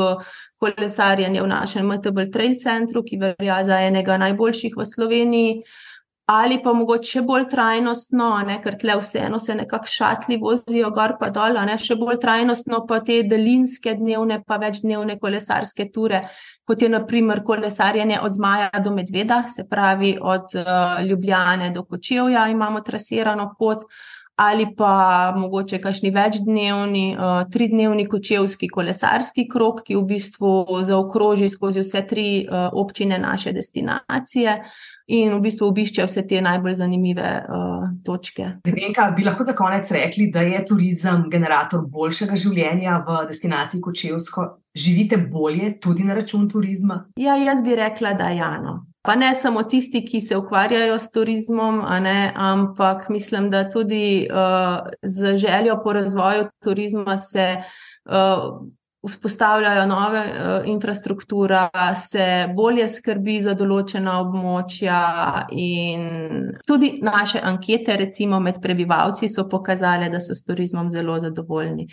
kolesarjenje 0.59 1.43
v 1.43 1.47
našem 1.47 1.87
MTB 1.87 2.31
Trail 2.31 2.55
Centru, 2.55 3.03
ki 3.03 3.19
velja 3.19 3.59
za 3.63 3.83
enega 3.83 4.17
najboljših 4.17 4.79
v 4.79 4.87
Sloveniji 4.87 5.53
ali 6.31 6.59
pa 6.63 6.73
mogoče 6.73 7.21
bolj 7.21 7.47
trajnostno, 7.49 8.27
ne, 8.45 8.59
ker 8.61 8.75
tle 8.77 8.99
vseeno 9.01 9.39
se 9.41 9.55
nekako 9.55 9.89
šatli 9.89 10.35
vozijo 10.37 10.91
gor 10.93 11.15
in 11.25 11.31
dol, 11.33 11.57
ne, 11.65 11.77
še 11.81 11.95
bolj 11.97 12.19
trajnostno 12.21 12.83
pa 12.85 12.99
te 13.05 13.23
delinske 13.25 13.95
dnevne, 13.97 14.37
pa 14.45 14.59
večdnevne 14.61 15.15
kolesarske 15.17 15.87
ture, 15.89 16.19
kot 16.69 16.85
je 16.85 16.89
naprimer 16.93 17.41
kolesarjenje 17.45 18.19
od 18.21 18.37
Zmaja 18.37 18.83
do 18.85 18.93
Medveda, 18.93 19.39
se 19.49 19.65
pravi 19.69 20.19
od 20.21 20.53
uh, 20.53 21.01
Ljubljane 21.07 21.71
do 21.73 21.83
Kočevja 21.83 22.45
imamo 22.47 22.81
trasirano 22.85 23.55
pot. 23.59 23.89
Ali 24.39 24.69
pa 24.77 25.33
mogoče 25.35 25.81
kakšni 25.83 26.13
večdnevni, 26.15 27.17
uh, 27.17 27.41
tridnevni 27.51 28.05
kočevski 28.07 28.69
kolesarski 28.71 29.49
krok, 29.51 29.81
ki 29.83 29.97
v 29.97 30.05
bistvu 30.13 30.53
zaokroži 30.87 31.49
skozi 31.49 31.83
vse 31.83 32.05
tri 32.07 32.29
uh, 32.45 32.69
občine 32.71 33.17
naše 33.19 33.51
destinacije. 33.51 34.55
In 35.09 35.33
v 35.33 35.39
bistvu 35.41 35.65
obišče 35.71 36.05
vse 36.05 36.21
te 36.29 36.41
najbolj 36.45 36.75
zanimive 36.83 37.29
uh, 37.41 37.87
točke. 38.05 38.51
Rebenka, 38.65 39.07
bi 39.17 39.25
lahko 39.25 39.43
za 39.43 39.55
konec 39.57 39.89
rekli, 39.91 40.27
da 40.29 40.43
je 40.45 40.59
turizem 40.69 41.23
generator 41.33 41.81
boljšega 41.81 42.37
življenja 42.37 42.99
v 43.07 43.23
destinaciji 43.31 43.81
Kočevsko? 43.81 44.45
Živite 44.77 45.17
bolje 45.17 45.71
tudi 45.81 46.05
na 46.05 46.13
račun 46.13 46.45
turizma? 46.49 47.01
Ja, 47.17 47.39
jaz 47.41 47.63
bi 47.65 47.73
rekla, 47.79 48.13
da 48.13 48.29
je 48.29 48.45
eno. 48.59 48.75
Pa 49.01 49.15
ne 49.15 49.31
samo 49.35 49.63
tisti, 49.63 50.03
ki 50.05 50.21
se 50.21 50.37
ukvarjajo 50.37 50.99
s 50.99 51.09
turizmom, 51.15 51.81
ne, 52.03 52.31
ampak 52.35 53.07
mislim, 53.09 53.49
da 53.49 53.63
tudi 53.69 54.27
uh, 54.29 54.91
z 55.01 55.37
željo 55.37 55.79
po 55.83 55.93
razvoju 55.93 56.51
turizma 56.63 57.17
se 57.17 57.55
uh, 57.57 58.59
vzpostavljajo 59.07 59.85
nove 59.87 60.19
uh, 60.19 60.67
infrastrukture, 60.67 61.67
se 62.09 62.47
bolje 62.55 62.89
skrbi 62.89 63.39
za 63.41 63.55
določena 63.55 64.17
območja, 64.19 65.01
in 65.51 66.53
tudi 66.67 66.97
naše 67.03 67.39
ankete, 67.43 67.95
recimo 67.97 68.39
med 68.43 68.59
prebivalci, 68.61 69.29
so 69.29 69.47
pokazale, 69.49 70.09
da 70.09 70.19
so 70.19 70.35
s 70.35 70.43
turizmom 70.43 70.89
zelo 70.89 71.19
zadovoljni. 71.19 71.87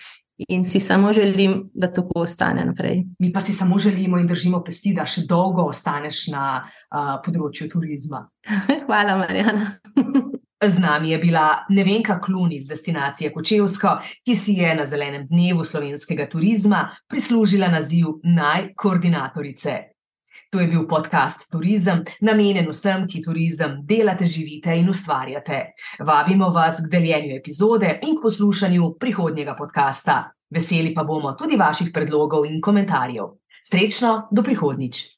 In 0.52 0.66
si 0.68 0.80
samo 0.80 1.12
želim, 1.16 1.70
da 1.74 1.88
tako 1.92 2.20
ostane 2.20 2.64
naprej. 2.64 3.04
Mi 3.18 3.32
pa 3.32 3.40
si 3.40 3.52
samo 3.56 3.78
želimo 3.78 4.18
in 4.18 4.26
držimo 4.26 4.60
pesti, 4.64 4.92
da 4.94 5.06
še 5.08 5.24
dolgo 5.28 5.64
ostaneš 5.70 6.26
na 6.34 6.46
uh, 6.60 7.16
področju 7.24 7.70
turizma. 7.72 8.26
Hvala, 8.88 9.16
Marjana. 9.22 9.78
Z 10.64 10.78
nami 10.78 11.10
je 11.10 11.18
bila 11.18 11.66
Nevenka 11.68 12.20
Klun 12.20 12.52
iz 12.52 12.66
destinacije 12.66 13.32
Kočevsko, 13.32 13.98
ki 14.24 14.34
si 14.36 14.52
je 14.52 14.74
na 14.74 14.84
zelenem 14.84 15.26
dnevu 15.28 15.64
slovenskega 15.64 16.28
turizma 16.32 16.88
prislužila 17.08 17.68
naziv 17.68 18.06
najkoordinatorice. 18.24 19.76
To 20.50 20.60
je 20.60 20.68
bil 20.68 20.86
podcast 20.88 21.50
Turizem, 21.52 22.04
namenjen 22.20 22.70
vsem, 22.70 23.04
ki 23.08 23.20
turizem 23.22 23.82
delate, 23.84 24.24
živite 24.24 24.78
in 24.78 24.88
ustvarjate. 24.88 25.60
Vabimo 26.00 26.48
vas 26.48 26.80
k 26.86 26.90
deljenju 26.90 27.36
epizode 27.36 27.98
in 28.02 28.16
k 28.16 28.22
poslušanju 28.22 28.94
prihodnjega 29.00 29.56
podcasta. 29.58 30.30
Veseli 30.50 30.94
pa 30.94 31.04
bomo 31.04 31.34
tudi 31.36 31.56
vaših 31.60 31.90
predlogov 31.92 32.46
in 32.46 32.62
komentarjev. 32.64 33.34
Srečno, 33.60 34.28
do 34.30 34.42
prihodnič! 34.42 35.15